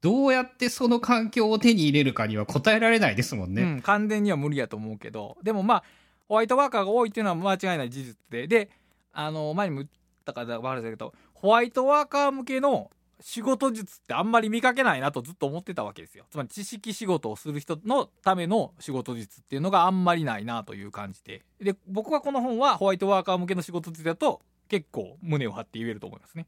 [0.00, 3.62] どうやってその環境を手に入れるかには答えられないですもんね。
[3.62, 5.36] うんうん完全には無理やと思うけど。
[5.42, 5.84] でもまあ
[6.28, 8.46] ホワイトワーカーが多いっていうのは間違いない事実で。
[8.46, 8.70] で
[9.12, 9.90] あの前にも言っ
[10.24, 12.90] たから分かるんだけどホワイトワーカー向けの
[13.20, 16.24] 仕事術ってあんまり見かけないなとずっと思ってたわけですよ。
[16.30, 21.42] つまり知識仕事をする人のための仕事術っていうのがあんまりないなという感じで。
[21.60, 26.46] で僕はこの本はホワイトワーカー向けの仕事術だと結構胸を張って言えると思いますね。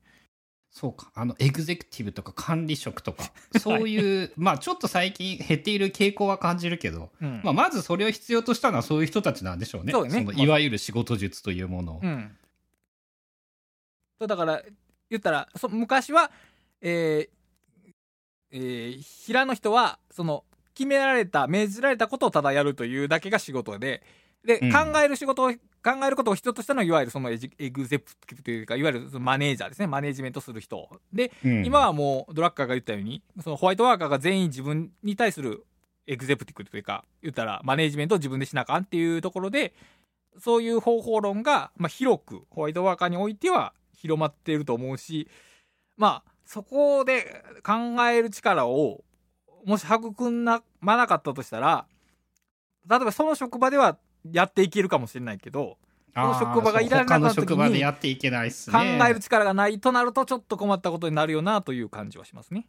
[0.72, 1.12] そうか。
[1.14, 3.30] あのエグゼクティブとか管理職とか。
[3.60, 7.42] そういう、まあちょっと最近減っている傾向は感じるけど、うん。
[7.44, 9.92] まあ、まずそれを必要としたのはそういう人たちなんでしょうね。
[9.92, 10.24] そうね。
[10.24, 12.00] のいわゆる仕事術というものを。
[12.02, 12.36] うん、
[14.26, 14.62] だから
[15.10, 16.30] 言ったらそ昔は、
[16.82, 17.28] えー
[18.50, 24.02] えー平の人はその決められた命じられたことをただやるというだけが仕事で
[24.44, 24.72] で、うん。
[24.72, 25.56] 考える仕事を考
[26.04, 29.86] えることを必要としたのはいわゆるそのエジエグゼプティブというかいわゆるそのマネージャーですね。
[29.86, 30.88] マネージメントする人。
[31.12, 31.64] でうん。
[31.64, 35.64] 今はもうドラッカーが言ったようにそのホワイトワーカーが全員自分に対する
[36.06, 39.74] エグゼプティブというか言ったらマネージメントを自分でしなあかんっていうところで
[40.38, 45.28] そういう方法論が、まあ、広くホワイトワーカーにおいては広まっていると思うし
[45.96, 47.72] まあそこで考
[48.06, 49.04] える力を
[49.64, 51.86] もし育んなまなかったとしたら
[52.88, 53.98] 例えばその職場では
[54.30, 55.78] やっていけるかもしれないけど
[56.14, 59.00] その職場がいらなかった時にいけないっす考ね。
[59.08, 62.66] える力がないとなるとちょっと困ったことになるよなという感じはしますね。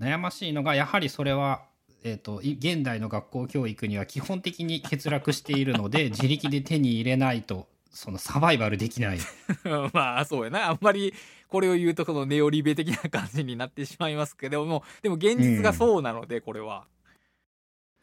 [0.00, 1.62] 悩ましいのがやはりそれは、
[2.02, 9.18] えー、とい現代の学校教育には基本的に欠落しているので自力で手に入れないとそのサバイバルできない。
[9.94, 10.68] まあそうやな。
[10.70, 11.14] あんまり
[11.48, 14.82] これを言うとこのネオリベ的な感じになってしまいますけども。
[15.00, 16.84] でも現実がそうなのでこれは、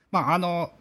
[0.09, 0.71] まああの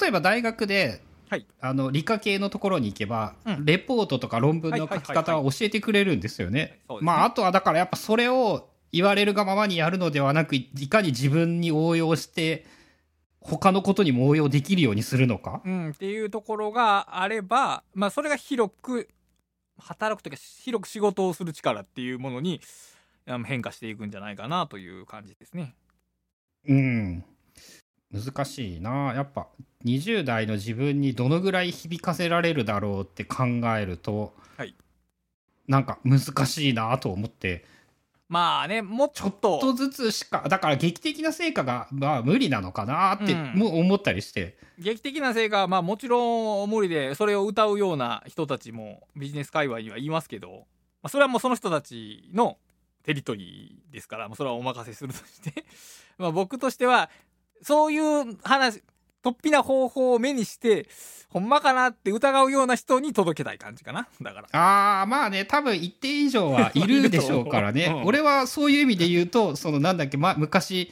[0.00, 1.46] 例えば大学で、はい。
[1.60, 3.64] あの理科系のところに行けば、うん。
[3.64, 6.80] レポートとか論文の書き方は教えてくれるんですよね。
[7.00, 12.66] まああとはだからやっぱそれを言われるがままにやるのではなくいかに自分に応用して
[13.50, 15.62] 他のことにも応用できるようにするのか？
[15.64, 19.08] うん、っていうところがあれば、まあ、それが広く
[19.78, 22.60] 働くというか広く仕事をする力っていうものに
[23.46, 25.74] 変化していくんじゃないかなという感じですね。
[26.66, 27.24] うん
[28.10, 29.48] 難しいなやっぱ
[29.84, 33.44] 20代の自分にどのぐらい響かせられるだろうって考
[33.78, 34.74] えると、はい
[35.68, 37.66] なんか難しいなと思って
[38.28, 39.58] まあねもうちょっと。
[39.60, 50.66] ちょっとずつしかだから劇的な成果がまあ無理なのかなって思ったりして、劇的な成果はまあもちろん無理でそれを歌うような人たちもビジネス界隈にはいますけど、
[51.02, 52.58] まあ、それはもうその人たちの
[53.02, 55.64] テリトリーですから、まあ、それはお任せするとして。
[56.18, 57.08] まあ僕としては
[57.62, 58.82] そういう話
[59.22, 60.88] 突飛な方法を目にして
[61.28, 64.08] ほんまかなって疑うような人に届けたい感じかな。
[64.22, 64.48] だから。
[64.52, 68.04] ああまあね多分一定以上はいるでしょうからね、 うん。
[68.04, 70.90] 俺はそういう意味で言うとそのなんだっけ、ま、昔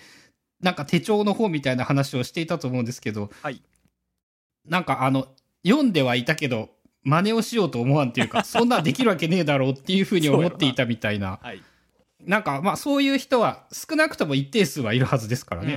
[0.61, 3.63] なんか手帳の方みたいな話をしていたと思うんですけど、はい。
[4.69, 5.29] なんかあの
[5.67, 6.71] 読んではいたけど
[7.03, 11.39] 真似をしようと思わんっていうか そんなんできるわけねえだろうっていうふうに思っていたみたいな。
[11.43, 11.63] はい、
[12.21, 15.75] なんかまあそういう人は少なくとも一定数はいるはずですからね。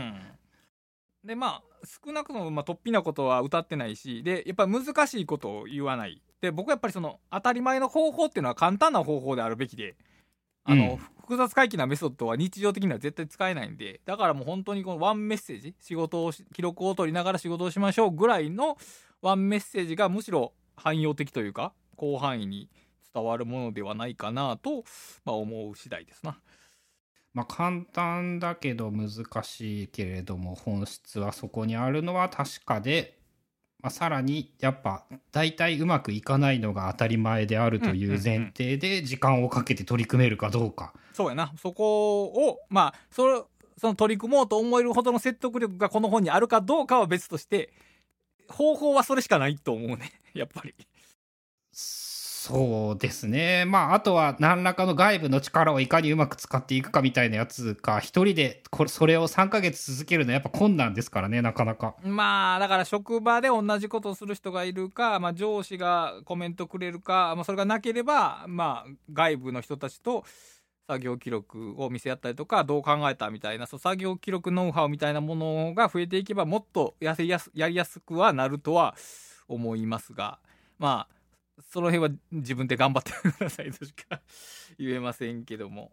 [1.24, 9.96] うん、でまあ少なくともまあ突飛なことは歌ってないしでやっぱり難しいことを言わないで僕はやっぱりその当たり前の方法っていうのは簡単な方法であるべきで
[10.64, 11.00] あの、うん
[11.30, 18.80] 複雑回帰なメソッドは日常的には絶対使えないんでだからもう本当にこのワンメッセージ仕事をし記録を取りながら仕事をしましょうぐらいの
[19.22, 22.68] ワンメッセージがむしろ汎用的というか広範囲に
[23.14, 24.84] 伝わるものではないかなと、
[25.24, 26.40] まあ、思う次第ですな。
[27.34, 29.10] まあ簡単だけど難
[29.44, 33.18] しいけれども本質はそこにあるのは確かで、
[33.82, 40.94] まあ、さらにやっぱ大体うまくいかないのが当たり前であるという前提で時間をかけて取り組めるかどうか。
[41.14, 41.54] そうやな。
[41.58, 43.42] そこをまあそれ
[43.78, 47.72] その取り組もうと思えるほどの説得力がこの本にあるかどうかは別として
[48.50, 50.12] 方法はそれしかないと思うね。
[50.34, 50.76] やっぱり
[52.42, 53.66] そうですね。
[53.66, 61.96] まあ、あとは何らかの外部の力をいかにうまく使っていくかみたいなやつか、一人でこれそれを3ヶ月続けるのはやっぱ困難ですからね、なかなか。
[62.02, 70.24] まあだから職場で同じことをする人がいるか、まあ、上司がコメントくれるか、まあ、それがなければ、まあ、外部の人たちと
[70.88, 78.96] 作業記録を見せ合ったりとかどう考えたみたいなそう作業記録ノウハウみたいなものが増えていけばもっとやりやすやりやすくはなるとは
[79.50, 80.40] 思いますが
[80.80, 81.19] まあ
[81.72, 84.22] その辺は自分で頑張ってくださいとしか
[84.78, 85.92] 言えませんけども。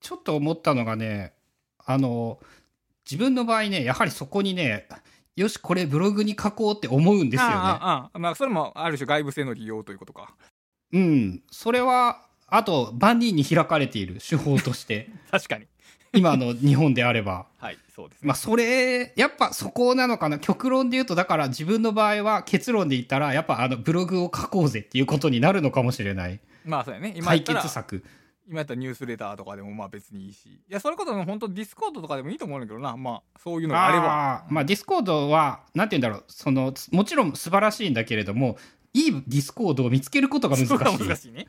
[0.00, 1.34] ちょっと思ったのがね、
[1.84, 2.38] あの、
[3.10, 4.86] 自分の場合ね、やはりそこにね、
[5.34, 7.54] よし、これブログに書こうって思うんですよね。
[7.54, 10.34] ああああまあそれもある種外部性の利用ということか。
[10.92, 11.42] うん。
[11.50, 15.66] それは、あと、万人に開かれている手法として、 確かに。
[16.12, 17.46] 今の日本であれば。
[17.58, 18.28] はいそうですね。
[18.28, 20.38] まあ、それ、やっぱそこなのかな。
[20.38, 26.38] 極論で言うと、だから自分の場合は結論で言ったら、やっぱあのブログを書こうぜっていうことになるのかもしれない。
[26.64, 27.12] まあそうやね。
[27.16, 28.04] 今や解ったら決策。
[28.48, 30.46] 今やったらニュースレターとかでもまあ別にいいし。
[30.46, 32.96] いや、それこそ本当ディスコードとかでもいいと思うんだけどな。
[32.96, 34.46] まあそういうのがあれば。
[34.48, 36.24] まあ、ディスコードは、なんて言うんだろう。
[36.28, 38.56] その、もちろん素晴らしいんだけれども、
[38.94, 40.78] いいディスコードを見つけることが難しい。
[40.78, 41.48] 難しいね。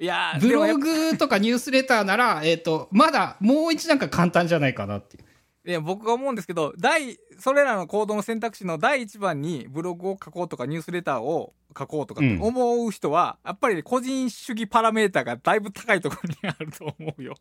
[0.00, 5.24] いやーブログとかニュースレターなら、えっ、と、まだもう一段階簡単じゃないかなっていう。
[5.68, 17.34] いや僕が思うんですけど、第、それらの行動の選択肢の第一番にブログを書こうとかニュースレターを書こうとかって思う人は、やっぱり個人主義パラメーターがだいぶ高いところにあると思うよ。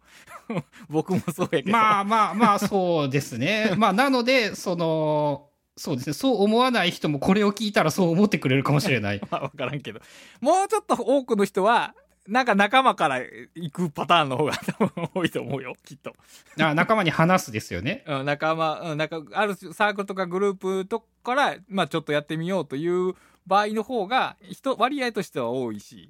[0.90, 1.72] 僕もそうやけど。
[1.72, 3.72] まあまあまあ、そうですね。
[3.80, 5.48] まあ、なので、その、
[5.78, 6.14] そうですね。
[6.14, 9.22] そう思わない人もこれを聞いたらそう思ってくれるかもしれない。
[9.32, 10.02] まあ分からんけど
[10.42, 11.96] もうちょっと多くの人は
[12.28, 13.18] なんか仲間から
[13.56, 16.14] 行くパターンの方が 多分多いと思うよきっと、
[16.60, 18.04] あ仲間に話すですよね。
[18.08, 23.14] うん、仲間、うん、なんかあるサークルとかグループとかから、まあ、ちょっとやってみようという
[23.46, 26.10] 場合の方が人割合としては多いし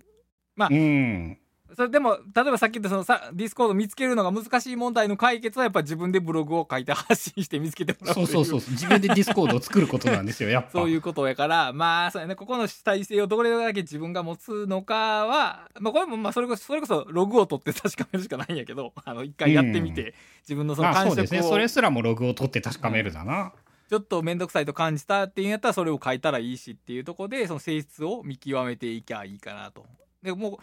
[0.70, 1.38] うん。
[1.76, 8.60] それでも例えばさっき言ったそのさディスコード見つけるのが難しい問題の解決はやっぱ自分でブログを書いて発信して見つけてもらうそうそうそう。
[8.72, 10.72] 自分でディスコードを作ることなんですよ、やっぱ。
[10.72, 21.44] そういうことやから、まあ、そうやね、ここの主体性をどれだけ自分が持つのかは、まあ、これも、まあ、それこそ、それこそ、ログを取って確かめるしかないんやけど、あの、一回やってみて、自分のそのまあ感触を、そうですね。
[21.44, 23.54] それすらもログを取って確かめるだな。
[23.90, 29.86] ちょっと面倒くさいと感じたっていうんやったら、それを書いたらいいしっていうところで、その性質を見極めていきゃいいかなと。
[30.22, 30.60] で、も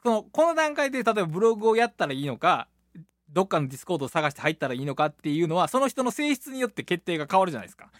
[0.00, 2.68] う、この、この段階で、例えばブログをやったらいいのか、
[3.30, 7.90] どっかのディスコードを探して入ったらいいのかっていうのは、その人の性質によって決定が変わるじゃないですか。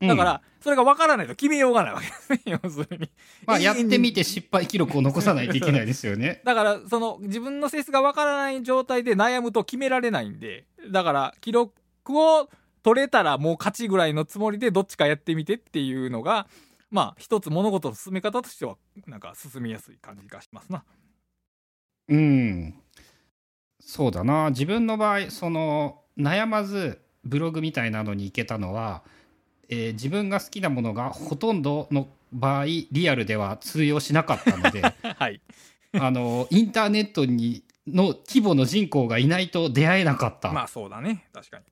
[0.00, 3.10] だかうんら、それが分からないと決めようがないわけですね、要するに。
[3.46, 6.42] まあ、やってみてて失敗記録を残さないといけないですよね。
[6.44, 11.74] だから、その、自分の性質が分からない状態で悩むと決められないんで、だから、記録
[12.08, 12.50] を
[12.82, 16.46] 取れたらもう勝ちぐらいのつもりでどっちかやってみてっていうのが、
[16.90, 18.76] まあ、一つ物事の進め方としては、
[19.06, 20.84] なんか進みやすい感じがしますな。
[22.08, 22.74] うん。
[23.80, 24.50] そうだな。
[24.50, 29.02] 自分の場合、その、悩まずブログみたいなのに行けたのは、
[29.68, 35.40] えー自分が好きなものがほとんどの場合、リアルでは通用しなかったので、 はい。
[35.92, 40.52] あの、インターネットに、の規模の人口がいないと出会えなかった。
[40.52, 41.26] まあ、そうだね。
[41.32, 41.64] 確かに。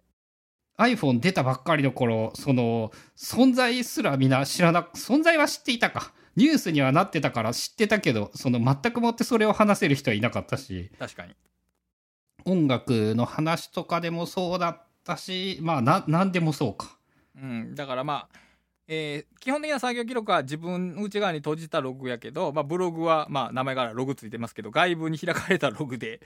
[0.79, 6.13] iPhone 出たばっかりの頃、その、存在すらみんな知らな、存在は知っていたか。
[6.37, 11.35] ニュースにはなってたから知ってたけど、その全くもってそれを話せる人はいなかったし、確かに。
[12.45, 16.99] 音楽の話とかでもそうだったしまあな何でもそうか。
[17.37, 18.39] うん、だからまあ、
[18.87, 26.21] えー基本的な作業記録は自分内側に閉じたログやけど、まあ、ブログはまあ名前からログついてますけど外部に開かれたログで、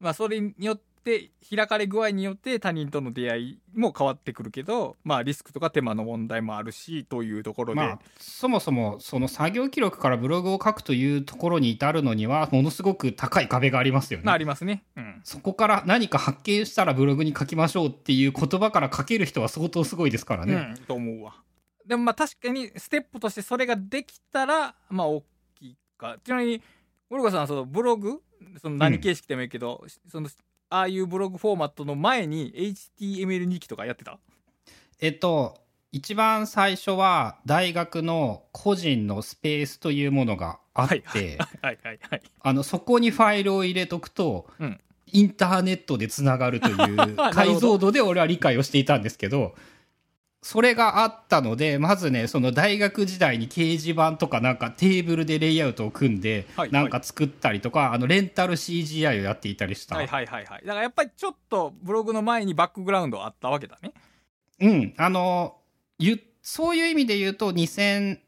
[0.00, 14.82] まあ、それによって開かれ具合によって他人との出会いも変わってくるけど、まあ、リスクとか手間の問題もあるしというところで、まあそもそもその作業記録からブログを書くというところに至るのにはものすごく高い壁がありますよね、まあ、ありますね。
[14.96, 15.20] うん。
[15.22, 21.34] そこから何か発見したらブログに書きましょうっていう言葉から書ける人は相当すごいですからね、うん、と思うわ。
[21.86, 25.22] でもまあ確かにステップとしてそれができたらまあ大
[25.54, 26.16] きいか。
[26.24, 26.62] ちなみに
[27.08, 28.20] ゴルゴさんはそのブログ
[28.60, 30.28] その何形式でもいいけど、その
[30.70, 32.52] ああいうブログフォーマットの前に
[33.00, 34.18] HTML 日記とかやってた？
[35.00, 35.58] えっと
[35.92, 44.80] 一番最初は大学の個人のスペースというものがあって、はいはいはいはいあのそこにファイルを入れとくと、うん。
[45.12, 46.96] インターネットでつながるという
[47.32, 49.54] 解像度で俺は理解をしていたんですけど
[50.46, 60.60] それがあったのでまずねその大学時代に掲示板とかなんかテーブルでレイアウトを組んではいなんか作ったりとか、あのレンタル CGI をやっていたりした、はいはいはいはい。
[60.64, 63.92] だからやっぱりちょっとブログの前にバックグラウンドあったわけだね。
[64.60, 64.94] うん。
[64.96, 65.56] あの
[65.98, 68.20] ゆそういう意味で言うと2000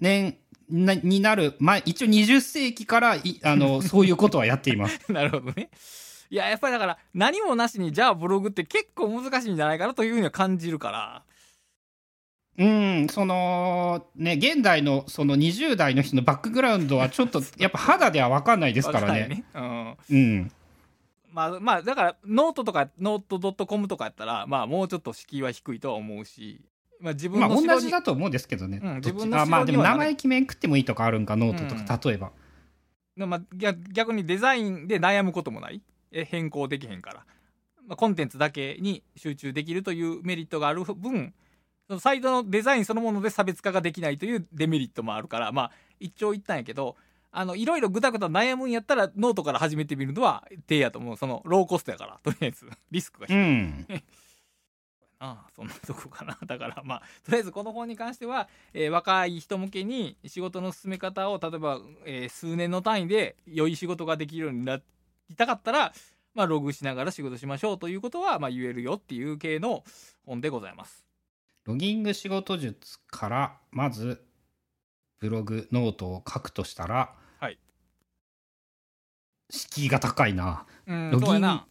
[0.00, 5.00] 年なになる前一応20世紀からいあの そういうことはやっています。
[5.12, 5.70] なるほどね
[6.30, 11.22] いややっぱりだから何もなしにじゃあブログって結構難しいんじゃないかなというふうには感じるから
[12.58, 19.44] うん、そのね、現代のその20代の人のバックグラウンドはちょっと やっぱ肌では分かんないですからね。
[19.54, 20.52] うんうん。
[21.30, 26.60] まあまあだからノートとかノート .com とかやったらまあもうちょっと敷居は低いとは思うし、
[27.00, 28.80] まあ、自分まあ同じだと思うんですけどね。
[28.82, 32.32] うん自分のあまあでも名前決めんくってもいいとかあるんか、ノートとか、例えば。
[33.16, 37.26] まあ、逆逆にデザインで悩むこともないえ変更できへんから、
[37.86, 41.34] まあ、コンテンツだけに集中できるというメリットがある分
[41.86, 46.96] そのサイトのデザインそのもので差別化ができないというデメリットもあるからまあ一長一短やけど
[47.30, 51.16] あのいろいろぐだぐだ悩むんやったらノートから始めてみるのは手やと思う。
[51.16, 52.68] そのローコストやからとりあえず。
[52.90, 53.36] リスクが低い。
[53.36, 53.86] うん。
[55.20, 56.38] ああそんなとこかな。
[56.46, 64.80] だからまあとりあえずこの本に関しては、えー若い人向けに仕事の進め方を例えば、えー数年の単位で良い仕事ができるようにな
[65.28, 65.92] りたかったら、
[66.34, 69.84] まあ、ログしながら仕事しましょうということは、まあ、言えるよっていう系の
[70.24, 71.04] 本でございます。
[71.64, 74.24] ロギング仕事術から、まず、
[75.20, 77.58] ブログ、ノートを書くとしたら、はい。
[79.50, 80.64] 敷居が高いな。
[80.86, 81.66] うんロギンそうやな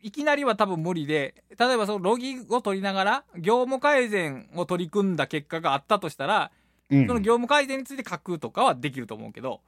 [0.00, 6.50] いきなりは多分無理で例えばそのロギを取りながら業務改善を取り組んだ結果があったとしたら、
[6.90, 9.60] うんその業務改善について書くとかはできると思うけど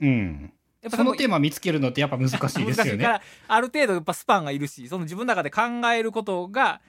[0.00, 0.52] うん。
[0.82, 3.04] やっぱそのテーマ見つけるのってやっぱ難しいですよね。
[3.04, 5.62] からある程度やっぱスパンがいるしその自分の中で考
[5.94, 6.80] えることが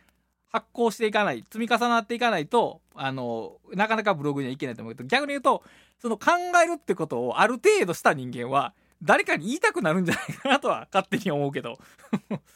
[0.51, 5.63] 発酵していかない積み重なっていかないとあのなかなかブログにはいけないと思うけど逆に言うと
[6.01, 6.31] その考
[6.63, 8.73] えるってことをある程度した人間は
[9.03, 11.77] 誰かに言いたくなるんじゃないかなとは勝手に思うけど。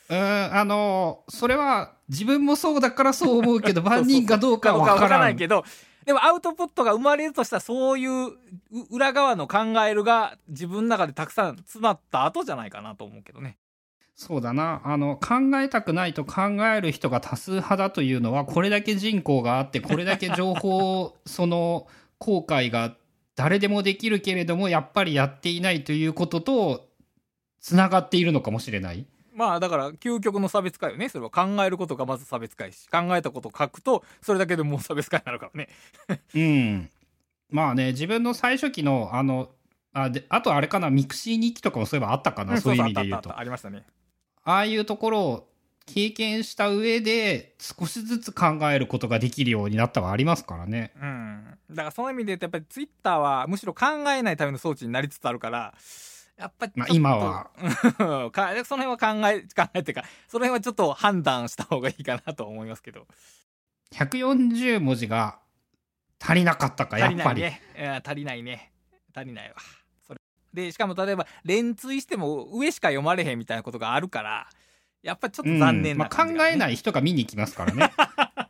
[0.10, 5.66] うん、あの、それは自分もそうだからそう思うけど、 万人かどうかは分からないけど
[6.08, 8.32] でもアウトプットが生まれるとしたらそういう
[8.89, 13.58] 裏側の考えるが自分の中でたくさん詰まった後じゃないかなと思うけどね。
[14.16, 14.82] そうだな。
[14.86, 16.43] あの、考えたくないと考
[16.74, 21.88] える人が多数派だというのは、これだけ人口があって、これだけ情報、その、
[22.18, 22.95] 後悔が
[23.36, 26.88] 誰でもできるけれども、やっぱりやっていないということと、
[27.60, 29.05] つながっているのかもしれない。
[29.38, 35.70] まあだから究極の差別化よねそれは考えることがまず差別化やし考えたことを書くとそれだけでもう差別化になるからね
[36.36, 36.90] うん。
[37.50, 39.50] まあね、自分の最初期の、あの、
[39.94, 43.38] あであとあれかな、ミクシー日記とかもそういえばあったかな、そういう意味で言うと。
[43.38, 43.86] ありましたね
[44.44, 45.50] ああいうところを
[45.86, 50.94] 経験した上で少しずつ考えることができるようになったはありますからね。
[51.02, 55.74] うんだからその意味で言うとやっぱりツイッターはむしろ考えないための装置になりつつあるから
[56.38, 57.50] やっぱりまあ今は。
[58.66, 63.08] その辺は考え考えてかその辺はちょっと判断した方がいいかなと思いますけど。
[63.94, 65.40] 140文字が
[66.20, 67.46] 足りなかったか、や足りないっぱり。
[68.06, 68.72] 足りないね。
[69.16, 69.56] 足りないわ。
[70.06, 70.20] それ。
[70.54, 74.48] でしかも例えば連追しても上しか読まれへんみたいなことがあるから
[75.04, 75.98] やっぱちょっと残念うん。
[76.00, 77.92] まあ、考えない人が見に行きますからね。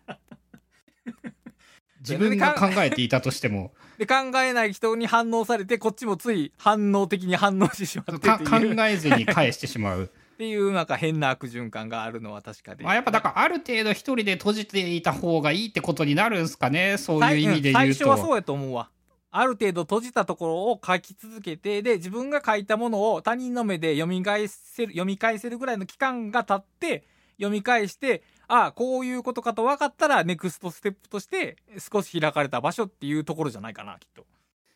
[2.07, 8.75] 自分が考えていたとしても、で考えない人に反応されてこっちもつい反応的に反応してしまってか考っていう。
[8.79, 10.03] えずに返してしまう。
[10.03, 17.79] っていうなんか変な悪循環があるのは確かで、まあ、やっぱだからある程度一人で閉じていた方がいいってことになるんですかね、そういう意味で言うと。
[17.79, 18.89] 最初はそうやと思うわ。
[19.31, 27.05] ある程度閉じたところを書き続けてで自分が書いたものを他人の目で読み返せる読み返せるぐらいの期間が経って
[27.37, 34.25] 読み返してああこういうことかと分かったらネクストステップとして少し開かれた場所っていうところじゃないかなきっと。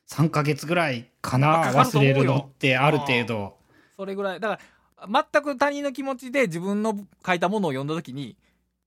[0.09, 3.55] 3ヶ月ぐらいかなかか忘れるのってある程度。
[3.95, 4.39] それぐらい。
[4.39, 4.59] だか
[5.07, 8.35] ら全く他人の気持ちで自分の書いたものを読んだ時に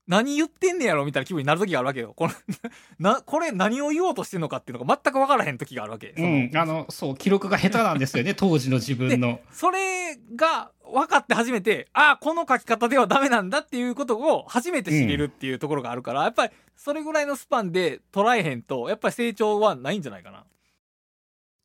[0.06, 2.12] 何言ってんねやろみたいな気分になる時があるわけよ。
[2.14, 2.32] これ
[2.98, 6.50] なこれ何を言おうとしてんのかっていうのが全く分からへん時があるわけ、うん。
[6.54, 8.34] あのそう記録が下手なんですよね。
[8.36, 9.40] 当時の自分の。
[9.50, 20.44] それが分かって初めてああこの書き方ではダメなんだっていうことを初めて知れるっていうところがあるから、やっぱりそれぐらいのスパンで捉えへんとやっぱり成長はないんじゃないかな。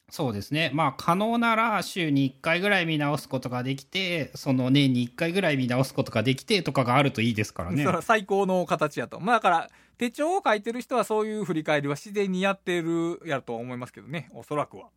[0.09, 0.71] そうですね。
[0.73, 7.85] まあ可能なら週に1回ぐらい見直すことができてその年に1回ぐらい見直すことができてとかがあるといいですからね。
[8.01, 9.19] 最高の形やと。
[9.19, 14.29] まあだから手帳を書いてる人はそういう振り返りは自然にやってるやと思いますけどね。
[14.33, 14.87] おそらくは。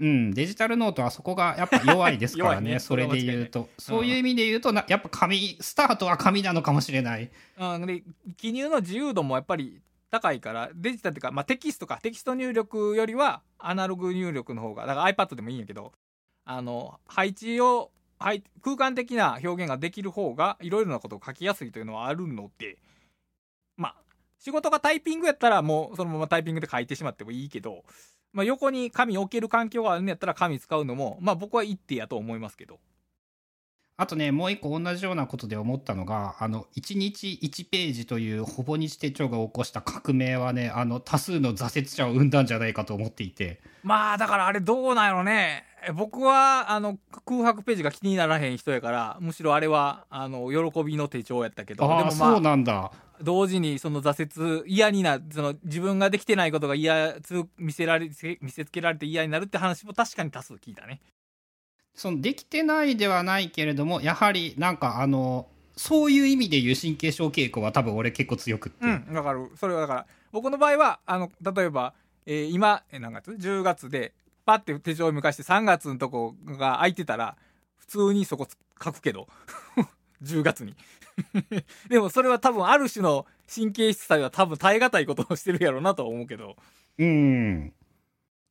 [0.00, 2.72] うん、デジタルノートはそこがやっぱ弱いですからね。
[2.72, 3.68] ねそれで言うと。
[3.78, 7.30] そういう意味で言うとなやっぱ紙スタートは紙なのかもしれない。
[7.58, 8.02] あで
[8.36, 9.80] 記入の自由度もやっぱり
[10.10, 11.98] 高いからデジタルっていうか、まあ、テキストか。
[12.02, 15.92] テキスト入力よりはアナログ入力の方がだから iPad でもいいんやけど
[16.44, 22.76] あの配置を配空間的な表現ができる方がいろいろなことを書きやすいというのはあるので
[23.76, 23.94] まあ
[24.38, 27.84] 仕事がタイピングやったらもうそのままタイピングで書いてしまってもいいけど、
[28.32, 32.78] まあ、横に紙置ける環境があるんやったら紙使うのもまあ僕は一手やと思いますけど。
[34.00, 43.60] あとねもう一個同じようなことで思ったのがあの1日1ページというほぼ日手帳が起こした革命はねあの多数の挫折者を生んだんじゃないかと思っていて。
[43.82, 45.66] まあだからあれどうなんやろね。
[45.86, 51.86] え僕はあの空白ページが気にならへん人やからむしろあれはあの喜びの手帳やったけど。
[51.86, 52.90] でああ、もそうまあなんだ。
[53.20, 61.02] 同時にその挫折嫌になその自分ができてないことが嫌つ見せられ見せつけられて嫌になるって話も確かに多数聞いたね
[61.94, 69.50] そのできてないではないけれどもやはりなんかあのそういう意味で言う神経症傾向は多分俺結構強くって、うんわかる。
[69.56, 71.94] それはだから僕の場合はあの例えば、
[72.26, 74.12] えー今えー何月？10月で
[74.44, 77.36] パッて手帳を向かして3月のとこが空いてたら
[77.78, 78.46] 普通にそこ
[78.82, 79.26] 書くけど。
[80.22, 80.74] 10月に。
[81.88, 86.56] でもそれは多分ある種の神経質さは多分耐え難いことをしてるやろうなとは思うけど。
[86.98, 87.72] うん。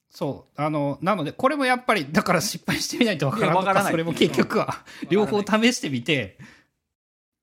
[0.09, 0.61] そう。
[0.61, 6.37] あの、なので、これもやっぱり、だから失敗してみないとわからんとか、いからないそれも結局は、両方試してみて、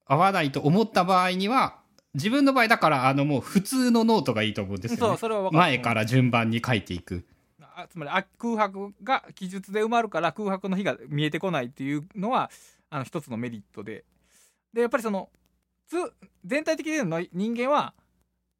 [0.04, 1.78] 合わないと思った場合には、
[2.14, 5.00] 自分の場合だから、あの、もう普通のノートがいいと思うんですよ、ね。
[5.00, 7.24] そうそれは分かる前から順番に書いていく。
[7.76, 12.50] あつまりあ空白が記述で埋まるから空白の日が見えてこないっていうのは
[12.88, 14.04] あの一つのメリットで
[14.72, 15.28] でやっぱりその
[15.86, 15.96] つ
[16.42, 17.92] 全体的にの人間は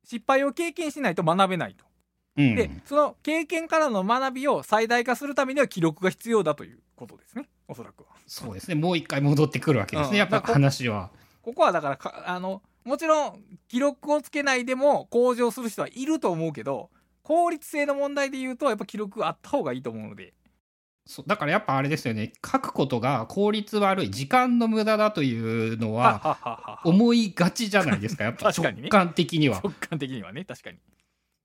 [0.05, 1.86] 失敗を経験しないと学べないと。
[2.37, 2.55] うん。
[2.55, 8.07] でその経験からの学びを最大化するためには記録が必要だということですねおそらくは。
[8.26, 8.74] そうですね。
[8.74, 10.12] もう一回戻ってくるわけですね。
[10.12, 11.11] うんやっぱ話は。
[11.43, 16.91] ここはだからかあのもちろん記録をつけないでも向上する人はいると思うけど
[17.22, 20.34] 効率性の問題で言うとやっぱ記録あった方がいいと思うので。
[21.09, 22.32] そうだからやっぱあれですよね。
[22.45, 28.24] 書くことが効率悪い、時間の無駄だというのは、思いがちじゃないですか。
[28.24, 29.61] やっぱ直感的には。
[29.62, 30.78] 直感的にはね確かに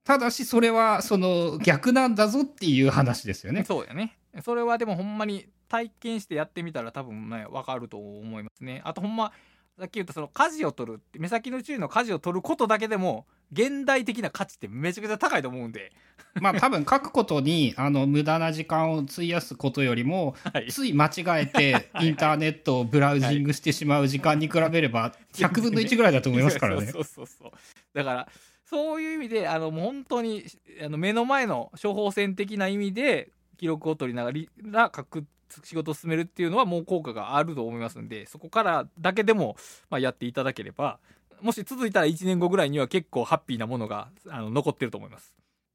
[0.03, 3.63] ただしそれはその逆なんだぞっていう話ですよね。
[3.65, 4.17] そうやね。
[4.43, 8.81] それはでもほんまに体験してやってみたら多分ね分かると思いますね。
[8.83, 9.31] あとほんま
[9.79, 15.91] さっき言ったその舵を取る目先の注意の舵を取ることだけでも現代的な価値ってめちゃくちゃ高いと思うんで、
[16.39, 26.87] まあ多分書くことにあの無駄な時間を費やすことよりもはい、つい間違えてインターネットをブラウジングしてしまう時間に比べれば100分の1ぐらいだと思いますからね。
[26.87, 27.51] そうそうそう。
[27.93, 28.27] だから
[28.71, 30.45] そういう意味であのもう本当に
[30.81, 34.31] あの目の前の処方箋的な意味で記録を取りなが
[34.63, 35.25] ら書く
[35.63, 39.57] 仕事を進めるっていうのはもう効果があると思いますんでそこからだけでも、
[39.89, 40.99] まあ、やっていただければ
[41.41, 45.33] もし続いたら1年後ぐらいには結構ハッピーなものがあの残ってると思います。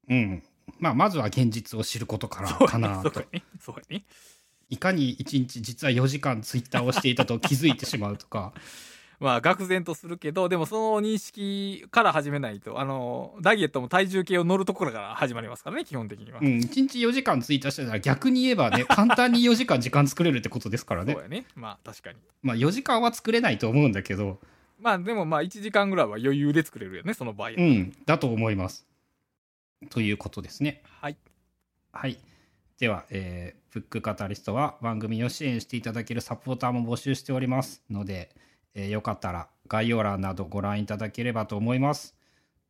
[0.09, 0.43] うん。
[0.79, 3.29] まあまずは現実を知ることからかなとそうや。
[3.33, 4.05] ねそうやね
[4.71, 8.53] いかに1日実は4時間ツイッターをしていたと気づいてしまうとか。
[9.21, 16.41] まあ愕然とするけどでもその認識から始めないとあのダイエットも体重計を乗るところから始まりますからね基本的には。
[16.41, 21.23] うん、1日4時間ツイーしてたら逆に言えばね、 簡単に4時間時間作れるってことですからねそう。
[21.23, 22.19] やねまあ確かに。
[22.43, 24.41] まあ4時間は作れないと思うんだけど、
[24.81, 28.87] まあでもまあ1時間ぐらいは余裕で作れるよねその場合、うん、だと思います。
[29.91, 30.83] ということですね。
[31.01, 31.17] はい
[31.93, 32.19] はい。
[32.79, 38.31] では、えー、ブックカタリストは番組を支援していただけるサポーターも募集しておりますので、
[38.77, 42.15] えーよかったら概要欄などご覧いただければと思います。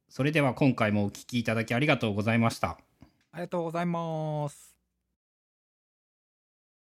[0.08, 2.68] それでは今回もお聞きいただきありがとうございました。
[2.68, 2.78] あ
[3.32, 4.75] ありがとうございます